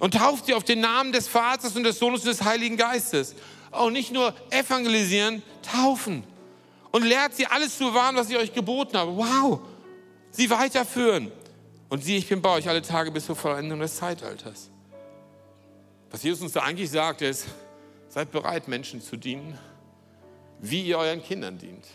Und 0.00 0.14
tauft 0.14 0.46
sie 0.46 0.54
auf 0.54 0.64
den 0.64 0.80
Namen 0.80 1.12
des 1.12 1.28
Vaters 1.28 1.76
und 1.76 1.84
des 1.84 1.98
Sohnes 1.98 2.22
und 2.22 2.28
des 2.28 2.42
Heiligen 2.42 2.76
Geistes. 2.76 3.34
Auch 3.70 3.90
nicht 3.90 4.12
nur 4.12 4.34
evangelisieren, 4.50 5.42
taufen. 5.62 6.24
Und 6.90 7.04
lehrt 7.04 7.34
sie 7.34 7.46
alles 7.46 7.76
zu 7.76 7.84
bewahren, 7.84 8.16
was 8.16 8.30
ich 8.30 8.36
euch 8.36 8.52
geboten 8.52 8.96
habe. 8.96 9.16
Wow, 9.16 9.60
sie 10.30 10.48
weiterführen. 10.50 11.30
Und 11.88 12.04
siehe, 12.04 12.18
ich 12.18 12.28
bin 12.28 12.42
bei 12.42 12.50
euch 12.50 12.68
alle 12.68 12.82
Tage 12.82 13.10
bis 13.10 13.26
zur 13.26 13.36
Vollendung 13.36 13.80
des 13.80 13.96
Zeitalters. 13.96 14.70
Was 16.10 16.22
Jesus 16.22 16.42
uns 16.42 16.52
da 16.52 16.62
eigentlich 16.62 16.90
sagt, 16.90 17.22
ist, 17.22 17.46
seid 18.08 18.30
bereit, 18.30 18.68
Menschen 18.68 19.00
zu 19.00 19.16
dienen, 19.16 19.58
wie 20.60 20.82
ihr 20.82 20.98
euren 20.98 21.22
Kindern 21.22 21.58
dient. 21.58 21.86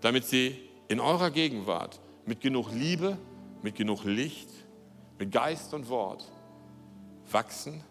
Damit 0.00 0.26
sie 0.26 0.56
in 0.88 1.00
eurer 1.00 1.30
Gegenwart 1.30 2.00
mit 2.26 2.40
genug 2.40 2.70
Liebe, 2.72 3.16
mit 3.62 3.76
genug 3.76 4.04
Licht, 4.04 4.48
mit 5.18 5.30
Geist 5.30 5.74
und 5.74 5.88
Wort 5.88 6.24
wachsen 7.30 7.84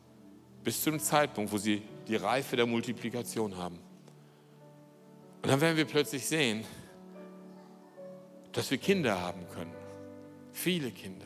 bis 0.70 0.84
zu 0.84 0.92
dem 0.92 1.00
Zeitpunkt, 1.00 1.52
wo 1.52 1.58
sie 1.58 1.82
die 2.08 2.16
Reife 2.16 2.56
der 2.56 2.68
Multiplikation 2.68 3.58
haben. 3.58 3.80
Und 5.42 5.50
dann 5.50 5.60
werden 5.62 5.76
wir 5.76 5.86
plötzlich 5.86 6.28
sehen, 6.28 6.64
dass 8.52 8.70
wir 8.70 8.78
Kinder 8.78 9.20
haben 9.20 9.48
können. 9.52 9.74
Viele 10.54 10.92
Kinder. 10.92 11.26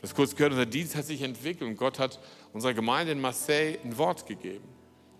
Das 0.00 0.12
kurz 0.12 0.34
gehört, 0.34 0.54
unser 0.54 0.66
Dienst 0.66 0.96
hat 0.96 1.04
sich 1.04 1.22
entwickelt 1.22 1.70
und 1.70 1.76
Gott 1.76 2.00
hat 2.00 2.18
unserer 2.52 2.74
Gemeinde 2.74 3.12
in 3.12 3.20
Marseille 3.20 3.78
ein 3.84 3.96
Wort 3.96 4.26
gegeben. 4.26 4.66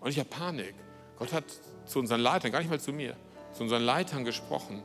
Und 0.00 0.10
ich 0.10 0.18
habe 0.18 0.28
Panik. 0.28 0.74
Gott 1.16 1.32
hat 1.32 1.44
zu 1.84 2.00
unseren 2.00 2.20
Leitern, 2.20 2.50
gar 2.50 2.58
nicht 2.58 2.70
mal 2.70 2.80
zu 2.80 2.92
mir, 2.92 3.16
zu 3.52 3.62
unseren 3.62 3.84
Leitern 3.84 4.24
gesprochen. 4.24 4.82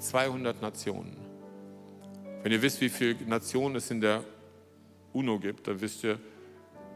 200 0.00 0.60
Nationen. 0.60 1.16
Wenn 2.42 2.52
ihr 2.52 2.60
wisst, 2.60 2.78
wie 2.82 2.90
viele 2.90 3.14
Nationen 3.24 3.76
es 3.76 3.90
in 3.90 4.02
der 4.02 4.22
UNO 5.14 5.38
gibt, 5.38 5.66
dann 5.66 5.80
wisst 5.80 6.04
ihr, 6.04 6.20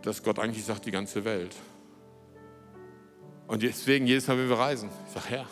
dass 0.02 0.22
Gott 0.22 0.38
eigentlich 0.38 0.64
sagt, 0.64 0.86
die 0.86 0.90
ganze 0.90 1.24
Welt. 1.24 1.54
Und 3.46 3.62
deswegen 3.62 4.06
jedes 4.06 4.28
Mal, 4.28 4.38
wenn 4.38 4.48
wir 4.48 4.58
reisen, 4.58 4.90
ich 5.06 5.12
sage, 5.12 5.26
Herr, 5.28 5.46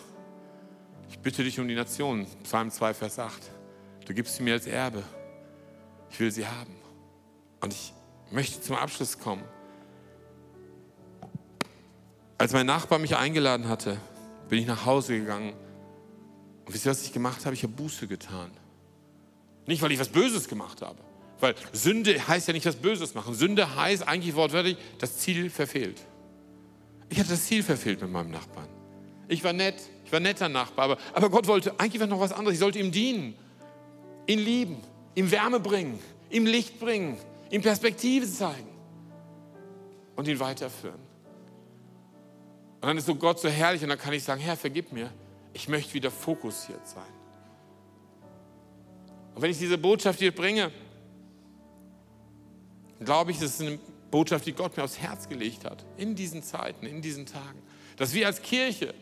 ich 1.11 1.19
bitte 1.19 1.43
dich 1.43 1.59
um 1.59 1.69
die 1.69 1.75
Nationen, 1.75 2.27
Psalm 2.45 2.71
2, 2.71 2.95
Vers 2.95 3.19
8. 3.19 3.51
Du 4.07 4.15
gibst 4.15 4.37
sie 4.37 4.43
mir 4.43 4.55
als 4.55 4.67
Erbe. 4.67 5.03
Ich 6.11 6.21
will 6.21 6.31
sie 6.31 6.47
haben. 6.47 6.75
Und 7.61 7.73
ich 7.73 7.93
möchte 8.31 8.61
zum 8.61 8.77
Abschluss 8.77 9.19
kommen. 9.19 9.43
Als 12.39 12.53
mein 12.53 12.67
Nachbar 12.67 12.99
mich 12.99 13.17
eingeladen 13.17 13.69
hatte, 13.69 13.99
bin 14.49 14.61
ich 14.61 14.67
nach 14.67 14.87
Hause 14.87 15.19
gegangen. 15.19 15.55
Und 16.65 16.75
wisst 16.75 16.87
ihr, 16.87 16.91
was 16.91 17.03
ich 17.03 17.13
gemacht 17.13 17.45
habe? 17.47 17.55
Ich 17.55 17.63
habe 17.65 17.73
Buße 17.73 18.07
getan. 18.07 18.51
Nicht, 19.67 19.83
weil 19.83 19.93
ich 19.93 19.99
was 19.99 20.09
Böses 20.09 20.49
gemacht 20.49 20.83
habe. 20.83 20.99
Weil 21.41 21.55
Sünde 21.73 22.27
heißt 22.27 22.49
ja 22.49 22.55
nicht 22.55 22.67
was 22.67 22.77
Böses 22.77 23.15
machen. 23.15 23.35
Sünde 23.35 23.77
heißt 23.77 24.07
eigentlich 24.07 24.35
wortwörtlich, 24.35 24.77
das 24.99 25.19
Ziel 25.19 25.51
verfehlt. 25.51 26.01
Ich 27.09 27.19
hatte 27.19 27.31
das 27.31 27.47
Ziel 27.47 27.63
verfehlt 27.63 28.01
mit 28.01 28.11
meinem 28.11 28.31
Nachbarn. 28.31 28.69
Ich 29.29 29.45
war 29.45 29.53
nett, 29.53 29.77
ich 30.05 30.13
war 30.13 30.21
netter 30.21 30.49
Nachbar, 30.49 30.85
aber, 30.87 30.99
aber 31.13 31.31
Gott 31.31 31.47
wollte 31.47 31.79
eigentlich 31.79 32.05
noch 32.07 32.21
was 32.21 32.33
anderes. 32.33 32.55
Ich 32.55 32.61
sollte 32.61 32.79
ihm 32.79 32.91
dienen, 32.91 33.35
ihn 34.27 34.39
lieben, 34.39 34.79
ihm 35.15 35.31
Wärme 35.31 35.61
bringen, 35.61 35.99
ihm 36.31 36.47
Licht 36.47 36.81
bringen, 36.81 37.19
ihm 37.51 37.63
Perspektive 37.63 38.27
zeigen 38.27 38.69
und 40.17 40.27
ihn 40.27 40.41
weiterführen. 40.41 41.01
Und 42.81 42.87
dann 42.89 42.97
ist 42.97 43.07
so 43.07 43.15
Gott 43.15 43.41
so 43.41 43.49
herrlich 43.49 43.83
und 43.83 43.89
dann 43.89 43.99
kann 43.99 44.13
ich 44.13 44.23
sagen, 44.23 44.41
Herr, 44.41 44.57
vergib 44.57 44.93
mir, 44.93 45.11
ich 45.53 45.69
möchte 45.69 45.95
wieder 45.95 46.11
fokussiert 46.11 46.87
sein. 46.87 47.03
Und 49.35 49.43
wenn 49.43 49.51
ich 49.51 49.59
diese 49.59 49.79
Botschaft 49.79 50.21
dir 50.21 50.35
bringe, 50.35 50.71
glaube 53.05 53.31
ich, 53.31 53.39
das 53.39 53.55
ist 53.55 53.61
eine 53.61 53.79
Botschaft, 54.11 54.47
die 54.47 54.53
Gott 54.53 54.77
mir 54.77 54.85
aufs 54.85 54.99
Herz 54.99 55.29
gelegt 55.29 55.65
hat, 55.65 55.85
in 55.97 56.15
diesen 56.15 56.43
Zeiten, 56.43 56.87
in 56.87 57.03
diesen 57.03 57.27
Tagen. 57.27 57.61
Dass 57.97 58.15
wir 58.15 58.27
als 58.27 58.43
Kirche 58.43 58.95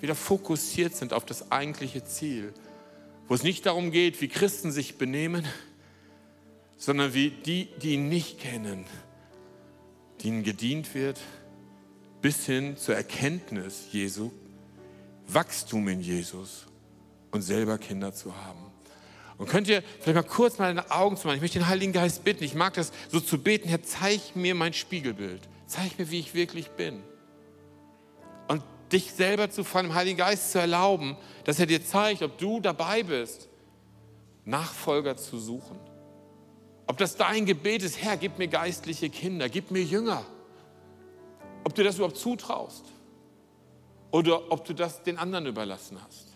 wieder 0.00 0.14
fokussiert 0.14 0.94
sind 0.94 1.12
auf 1.12 1.24
das 1.24 1.50
eigentliche 1.50 2.04
Ziel, 2.04 2.52
wo 3.28 3.34
es 3.34 3.42
nicht 3.42 3.66
darum 3.66 3.90
geht, 3.90 4.20
wie 4.20 4.28
Christen 4.28 4.70
sich 4.70 4.96
benehmen, 4.96 5.46
sondern 6.76 7.14
wie 7.14 7.30
die, 7.30 7.68
die 7.80 7.94
ihn 7.94 8.08
nicht 8.08 8.38
kennen, 8.38 8.84
denen 10.22 10.42
gedient 10.42 10.94
wird, 10.94 11.20
bis 12.20 12.46
hin 12.46 12.76
zur 12.76 12.96
Erkenntnis 12.96 13.86
Jesu, 13.92 14.30
Wachstum 15.26 15.88
in 15.88 16.00
Jesus 16.00 16.66
und 17.30 17.42
selber 17.42 17.78
Kinder 17.78 18.12
zu 18.12 18.36
haben. 18.36 18.73
Und 19.36 19.48
könnt 19.48 19.68
ihr 19.68 19.82
vielleicht 20.00 20.16
mal 20.16 20.22
kurz 20.22 20.58
mal 20.58 20.74
deine 20.74 20.90
Augen 20.90 21.16
zu 21.16 21.26
machen? 21.26 21.36
Ich 21.36 21.42
möchte 21.42 21.58
den 21.58 21.68
Heiligen 21.68 21.92
Geist 21.92 22.24
bitten. 22.24 22.44
Ich 22.44 22.54
mag 22.54 22.74
das 22.74 22.92
so 23.08 23.20
zu 23.20 23.38
beten. 23.38 23.68
Herr, 23.68 23.82
zeig 23.82 24.36
mir 24.36 24.54
mein 24.54 24.72
Spiegelbild. 24.72 25.42
Zeig 25.66 25.98
mir, 25.98 26.10
wie 26.10 26.20
ich 26.20 26.34
wirklich 26.34 26.70
bin. 26.70 27.02
Und 28.48 28.62
dich 28.92 29.12
selber 29.12 29.50
zu 29.50 29.64
von 29.64 29.86
dem 29.86 29.94
Heiligen 29.94 30.18
Geist 30.18 30.52
zu 30.52 30.60
erlauben, 30.60 31.16
dass 31.44 31.58
er 31.58 31.66
dir 31.66 31.84
zeigt, 31.84 32.22
ob 32.22 32.38
du 32.38 32.60
dabei 32.60 33.02
bist, 33.02 33.48
Nachfolger 34.44 35.16
zu 35.16 35.38
suchen. 35.38 35.78
Ob 36.86 36.98
das 36.98 37.16
dein 37.16 37.46
Gebet 37.46 37.82
ist, 37.82 38.00
Herr, 38.02 38.16
gib 38.16 38.38
mir 38.38 38.48
geistliche 38.48 39.08
Kinder, 39.08 39.48
gib 39.48 39.70
mir 39.70 39.82
Jünger. 39.82 40.24
Ob 41.64 41.74
du 41.74 41.82
das 41.82 41.96
überhaupt 41.96 42.18
zutraust. 42.18 42.84
Oder 44.10 44.52
ob 44.52 44.64
du 44.64 44.74
das 44.74 45.02
den 45.02 45.18
anderen 45.18 45.46
überlassen 45.46 45.98
hast. 46.04 46.33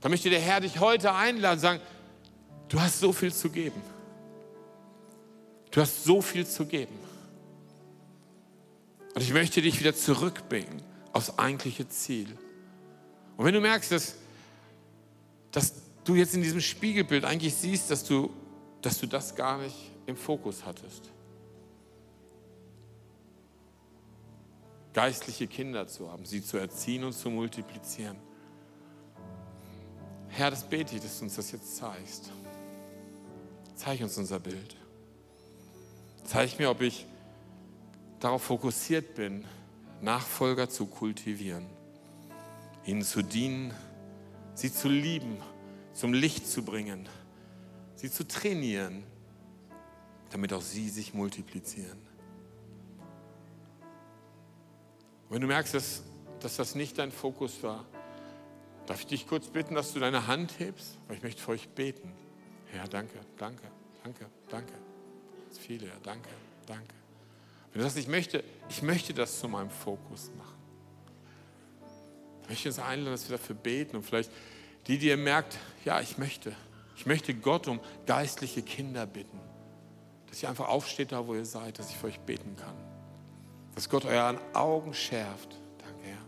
Da 0.00 0.08
möchte 0.08 0.30
der 0.30 0.40
Herr 0.40 0.60
dich 0.60 0.80
heute 0.80 1.12
einladen 1.12 1.58
und 1.58 1.60
sagen, 1.60 1.80
du 2.68 2.80
hast 2.80 3.00
so 3.00 3.12
viel 3.12 3.32
zu 3.32 3.50
geben. 3.50 3.80
Du 5.70 5.80
hast 5.80 6.04
so 6.04 6.22
viel 6.22 6.46
zu 6.46 6.66
geben. 6.66 6.98
Und 9.14 9.22
ich 9.22 9.32
möchte 9.32 9.60
dich 9.60 9.80
wieder 9.80 9.94
zurückbringen 9.94 10.82
aufs 11.12 11.38
eigentliche 11.38 11.88
Ziel. 11.88 12.28
Und 13.36 13.44
wenn 13.44 13.54
du 13.54 13.60
merkst, 13.60 13.90
dass, 13.92 14.14
dass 15.50 15.74
du 16.04 16.14
jetzt 16.14 16.34
in 16.34 16.42
diesem 16.42 16.60
Spiegelbild 16.60 17.24
eigentlich 17.24 17.54
siehst, 17.54 17.90
dass 17.90 18.04
du, 18.04 18.30
dass 18.82 18.98
du 18.98 19.06
das 19.06 19.34
gar 19.34 19.58
nicht 19.58 19.76
im 20.06 20.16
Fokus 20.16 20.64
hattest, 20.64 21.10
geistliche 24.92 25.46
Kinder 25.46 25.86
zu 25.86 26.10
haben, 26.10 26.24
sie 26.24 26.42
zu 26.42 26.56
erziehen 26.56 27.04
und 27.04 27.12
zu 27.12 27.30
multiplizieren, 27.30 28.16
Herr, 30.28 30.50
das 30.50 30.68
bete 30.68 30.96
ich, 30.96 31.02
dass 31.02 31.18
du 31.18 31.24
uns 31.24 31.36
das 31.36 31.50
jetzt 31.52 31.76
zeigst. 31.76 32.30
Zeig 33.74 34.00
uns 34.00 34.16
unser 34.18 34.40
Bild. 34.40 34.76
Zeig 36.24 36.58
mir, 36.58 36.70
ob 36.70 36.82
ich 36.82 37.06
darauf 38.20 38.42
fokussiert 38.42 39.14
bin, 39.14 39.44
Nachfolger 40.00 40.68
zu 40.68 40.86
kultivieren, 40.86 41.66
ihnen 42.84 43.02
zu 43.02 43.22
dienen, 43.22 43.72
sie 44.54 44.72
zu 44.72 44.88
lieben, 44.88 45.38
zum 45.92 46.12
Licht 46.12 46.46
zu 46.46 46.62
bringen, 46.62 47.08
sie 47.96 48.10
zu 48.10 48.26
trainieren, 48.26 49.02
damit 50.30 50.52
auch 50.52 50.62
sie 50.62 50.88
sich 50.88 51.14
multiplizieren. 51.14 52.08
wenn 55.30 55.42
du 55.42 55.46
merkst, 55.46 55.74
dass, 55.74 56.02
dass 56.40 56.56
das 56.56 56.74
nicht 56.74 56.98
dein 56.98 57.12
Fokus 57.12 57.62
war, 57.62 57.84
Darf 58.88 59.00
ich 59.00 59.06
dich 59.06 59.26
kurz 59.26 59.48
bitten, 59.48 59.74
dass 59.74 59.92
du 59.92 60.00
deine 60.00 60.26
Hand 60.26 60.58
hebst? 60.58 60.96
Weil 61.06 61.18
ich 61.18 61.22
möchte 61.22 61.42
für 61.42 61.50
euch 61.50 61.68
beten. 61.68 62.10
Ja, 62.74 62.86
danke, 62.88 63.18
danke, 63.36 63.62
danke, 64.02 64.24
danke. 64.48 64.72
Das 65.50 65.58
viele, 65.58 65.88
ja, 65.88 65.92
danke, 66.02 66.30
danke. 66.66 66.94
Wenn 67.70 67.82
du 67.82 67.84
sagst, 67.86 67.98
ich 67.98 68.08
möchte, 68.08 68.42
ich 68.70 68.80
möchte 68.80 69.12
das 69.12 69.40
zu 69.40 69.48
meinem 69.48 69.68
Fokus 69.68 70.30
machen. 70.38 70.56
Ich 72.44 72.48
möchte 72.48 72.68
uns 72.70 72.78
einladen, 72.78 73.12
dass 73.12 73.28
wir 73.28 73.36
dafür 73.36 73.56
beten 73.56 73.94
und 73.94 74.04
vielleicht 74.04 74.30
die, 74.86 74.96
die 74.96 75.08
ihr 75.08 75.18
merkt, 75.18 75.58
ja, 75.84 76.00
ich 76.00 76.16
möchte, 76.16 76.56
ich 76.96 77.04
möchte 77.04 77.34
Gott 77.34 77.68
um 77.68 77.80
geistliche 78.06 78.62
Kinder 78.62 79.04
bitten. 79.04 79.38
Dass 80.28 80.42
ihr 80.42 80.48
einfach 80.48 80.68
aufsteht 80.68 81.12
da, 81.12 81.26
wo 81.26 81.34
ihr 81.34 81.44
seid, 81.44 81.78
dass 81.78 81.90
ich 81.90 81.96
für 81.98 82.06
euch 82.06 82.20
beten 82.20 82.56
kann. 82.56 82.74
Dass 83.74 83.90
Gott 83.90 84.06
euren 84.06 84.38
Augen 84.54 84.94
schärft. 84.94 85.58
Danke, 85.76 86.04
Herr. 86.04 86.24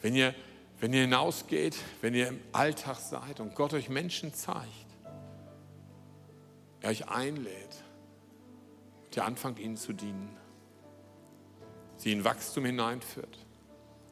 Wenn 0.00 0.14
ihr 0.14 0.32
wenn 0.80 0.94
ihr 0.94 1.02
hinausgeht, 1.02 1.76
wenn 2.00 2.14
ihr 2.14 2.28
im 2.28 2.40
Alltag 2.52 2.98
seid 2.98 3.38
und 3.38 3.54
Gott 3.54 3.74
euch 3.74 3.90
Menschen 3.90 4.32
zeigt, 4.32 4.66
er 6.80 6.90
euch 6.90 7.08
einlädt 7.08 7.84
und 9.04 9.16
ihr 9.16 9.24
anfangt 9.24 9.58
ihnen 9.58 9.76
zu 9.76 9.92
dienen, 9.92 10.34
sie 11.98 12.12
in 12.12 12.24
Wachstum 12.24 12.64
hineinführt 12.64 13.38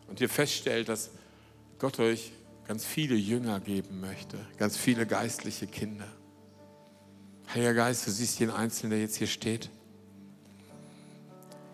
und 0.08 0.20
ihr 0.20 0.28
feststellt, 0.28 0.90
dass 0.90 1.10
Gott 1.78 1.98
euch 1.98 2.32
ganz 2.66 2.84
viele 2.84 3.14
Jünger 3.14 3.60
geben 3.60 4.00
möchte, 4.00 4.38
ganz 4.58 4.76
viele 4.76 5.06
geistliche 5.06 5.66
Kinder. 5.66 6.08
Heiliger 7.54 7.72
Geist, 7.72 8.06
du 8.06 8.10
siehst 8.10 8.38
jeden 8.40 8.52
Einzelnen, 8.52 8.90
der 8.90 9.00
jetzt 9.00 9.16
hier 9.16 9.26
steht. 9.26 9.70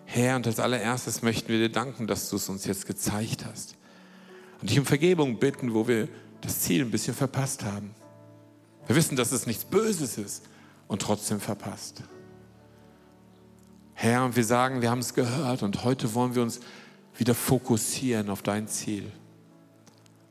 Herr, 0.05 0.37
und 0.37 0.47
als 0.47 0.61
allererstes 0.61 1.23
möchten 1.23 1.49
wir 1.49 1.59
dir 1.59 1.73
danken, 1.73 2.07
dass 2.07 2.31
du 2.31 2.37
es 2.37 2.49
uns 2.49 2.65
jetzt 2.65 2.87
gezeigt 2.87 3.45
hast. 3.45 3.77
Und 4.65 4.71
dich 4.71 4.79
um 4.79 4.87
Vergebung 4.87 5.39
bitten, 5.39 5.75
wo 5.75 5.87
wir 5.87 6.09
das 6.41 6.61
Ziel 6.61 6.81
ein 6.81 6.91
bisschen 6.91 7.13
verpasst 7.13 7.67
haben. 7.67 7.95
Wir 8.87 8.97
wissen, 8.97 9.15
dass 9.15 9.31
es 9.31 9.47
nichts 9.47 9.63
Böses 9.63 10.17
ist 10.17 10.45
und 10.89 11.03
trotzdem 11.03 11.39
verpasst. 11.39 12.03
Herr, 13.93 14.35
wir 14.35 14.43
sagen, 14.43 14.81
wir 14.81 14.91
haben 14.91 15.01
es 15.01 15.13
gehört 15.13 15.63
und 15.63 15.85
heute 15.85 16.15
wollen 16.15 16.35
wir 16.35 16.41
uns 16.41 16.61
wieder 17.15 17.35
fokussieren 17.35 18.31
auf 18.31 18.41
dein 18.41 18.67
Ziel. 18.67 19.13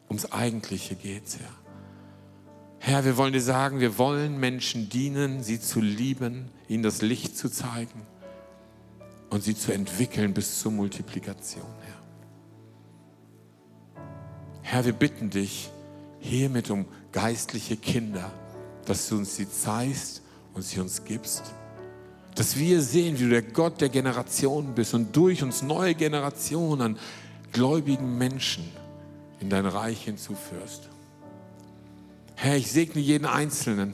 Ums 0.10 0.32
Eigentliche 0.32 0.96
geht 0.96 1.28
es, 1.28 1.38
Herr. 1.38 1.54
Herr, 2.80 3.06
wir 3.06 3.18
wollen 3.18 3.34
dir 3.34 3.42
sagen, 3.42 3.82
wir 3.82 4.00
wollen 4.00 4.40
Menschen 4.40 4.90
dienen, 4.90 5.44
sie 5.44 5.62
zu 5.62 5.80
lieben, 5.80 6.50
ihnen 6.68 6.82
das 6.82 7.04
Licht 7.04 7.38
zu 7.38 7.52
zeigen 7.52 8.02
und 9.30 9.44
sie 9.44 9.56
zu 9.56 9.72
entwickeln 9.72 10.34
bis 10.34 10.60
zur 10.60 10.72
Multiplikation. 10.72 11.83
Herr, 14.74 14.86
wir 14.86 14.94
bitten 14.94 15.30
dich 15.30 15.70
hiermit 16.20 16.72
um 16.72 16.88
geistliche 17.12 17.78
Kinder, 17.78 18.32
dass 18.86 19.08
du 19.08 19.18
uns 19.18 19.36
sie 19.36 19.48
zeigst 19.48 20.24
und 20.56 20.64
sie 20.64 20.80
uns 20.80 21.06
gibst. 21.06 21.44
Dass 22.34 22.58
wir 22.58 22.82
sehen, 22.82 23.20
wie 23.20 23.26
du 23.26 23.30
der 23.30 23.44
Gott 23.44 23.82
der 23.82 23.90
Generationen 23.90 24.74
bist 24.74 24.96
und 24.96 25.16
durch 25.16 25.44
uns 25.44 25.62
neue 25.62 25.94
Generationen 25.94 26.82
an 26.82 27.00
gläubigen 27.52 28.18
Menschen 28.18 28.64
in 29.40 29.52
dein 29.52 29.68
Reich 29.68 30.06
hinzuführst. 30.06 30.90
Herr, 32.34 32.58
ich 32.58 32.72
segne 32.72 33.00
jeden 33.00 33.28
Einzelnen 33.28 33.94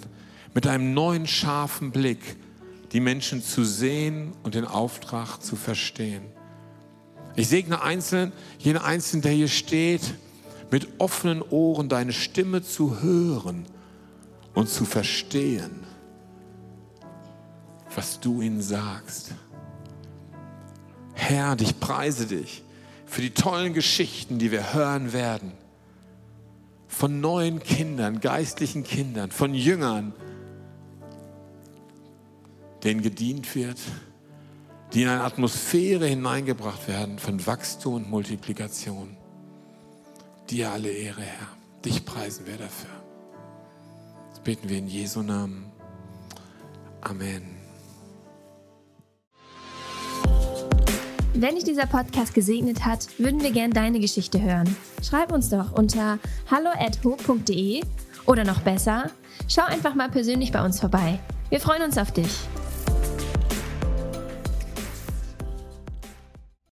mit 0.53 0.65
einem 0.65 0.93
neuen 0.93 1.27
scharfen 1.27 1.91
Blick, 1.91 2.37
die 2.93 3.01
Menschen 3.01 3.43
zu 3.43 3.65
sehen 3.65 4.31
und 4.43 4.55
den 4.55 4.63
Auftrag 4.63 5.39
zu 5.39 5.57
verstehen. 5.57 6.23
Ich 7.35 7.49
segne 7.49 7.81
Einzelnen, 7.81 8.31
jeden 8.59 8.77
Einzelnen, 8.77 9.23
der 9.23 9.33
hier 9.33 9.49
steht, 9.49 10.13
mit 10.71 10.87
offenen 10.99 11.41
Ohren 11.41 11.89
deine 11.89 12.13
Stimme 12.13 12.61
zu 12.61 13.01
hören 13.01 13.65
und 14.53 14.69
zu 14.69 14.85
verstehen, 14.85 15.79
was 17.95 18.19
du 18.19 18.41
ihnen 18.41 18.61
sagst. 18.61 19.31
Herr, 21.13 21.59
ich 21.59 21.79
preise 21.79 22.27
dich 22.27 22.63
für 23.05 23.21
die 23.21 23.31
tollen 23.31 23.73
Geschichten, 23.73 24.39
die 24.39 24.51
wir 24.51 24.73
hören 24.73 25.13
werden 25.13 25.51
von 26.87 27.21
neuen 27.21 27.59
Kindern, 27.59 28.19
geistlichen 28.19 28.83
Kindern, 28.83 29.31
von 29.31 29.53
Jüngern, 29.53 30.13
denen 32.83 33.01
gedient 33.01 33.55
wird, 33.55 33.77
die 34.93 35.03
in 35.03 35.07
eine 35.07 35.23
Atmosphäre 35.23 36.07
hineingebracht 36.07 36.87
werden 36.87 37.19
von 37.19 37.45
Wachstum 37.45 37.93
und 37.95 38.09
Multiplikation. 38.09 39.18
Dir 40.49 40.71
alle 40.71 40.89
Ehre, 40.89 41.21
Herr. 41.21 41.47
Dich 41.85 42.03
preisen 42.05 42.47
wir 42.47 42.57
dafür. 42.57 42.89
Das 44.31 44.39
beten 44.39 44.67
wir 44.67 44.79
in 44.79 44.87
Jesu 44.87 45.21
Namen. 45.21 45.71
Amen. 47.01 47.43
Wenn 51.35 51.55
dich 51.55 51.63
dieser 51.63 51.85
Podcast 51.85 52.33
gesegnet 52.33 52.83
hat, 52.83 53.07
würden 53.19 53.41
wir 53.41 53.51
gerne 53.51 53.73
deine 53.73 53.99
Geschichte 53.99 54.41
hören. 54.41 54.75
Schreib 55.03 55.31
uns 55.31 55.49
doch 55.49 55.71
unter 55.73 56.17
hallo@ho.de 56.49 57.83
oder 58.25 58.43
noch 58.43 58.61
besser, 58.61 59.11
schau 59.47 59.63
einfach 59.63 59.93
mal 59.93 60.09
persönlich 60.09 60.51
bei 60.51 60.65
uns 60.65 60.79
vorbei. 60.79 61.19
Wir 61.49 61.59
freuen 61.59 61.83
uns 61.83 61.97
auf 61.97 62.11
dich. 62.11 62.31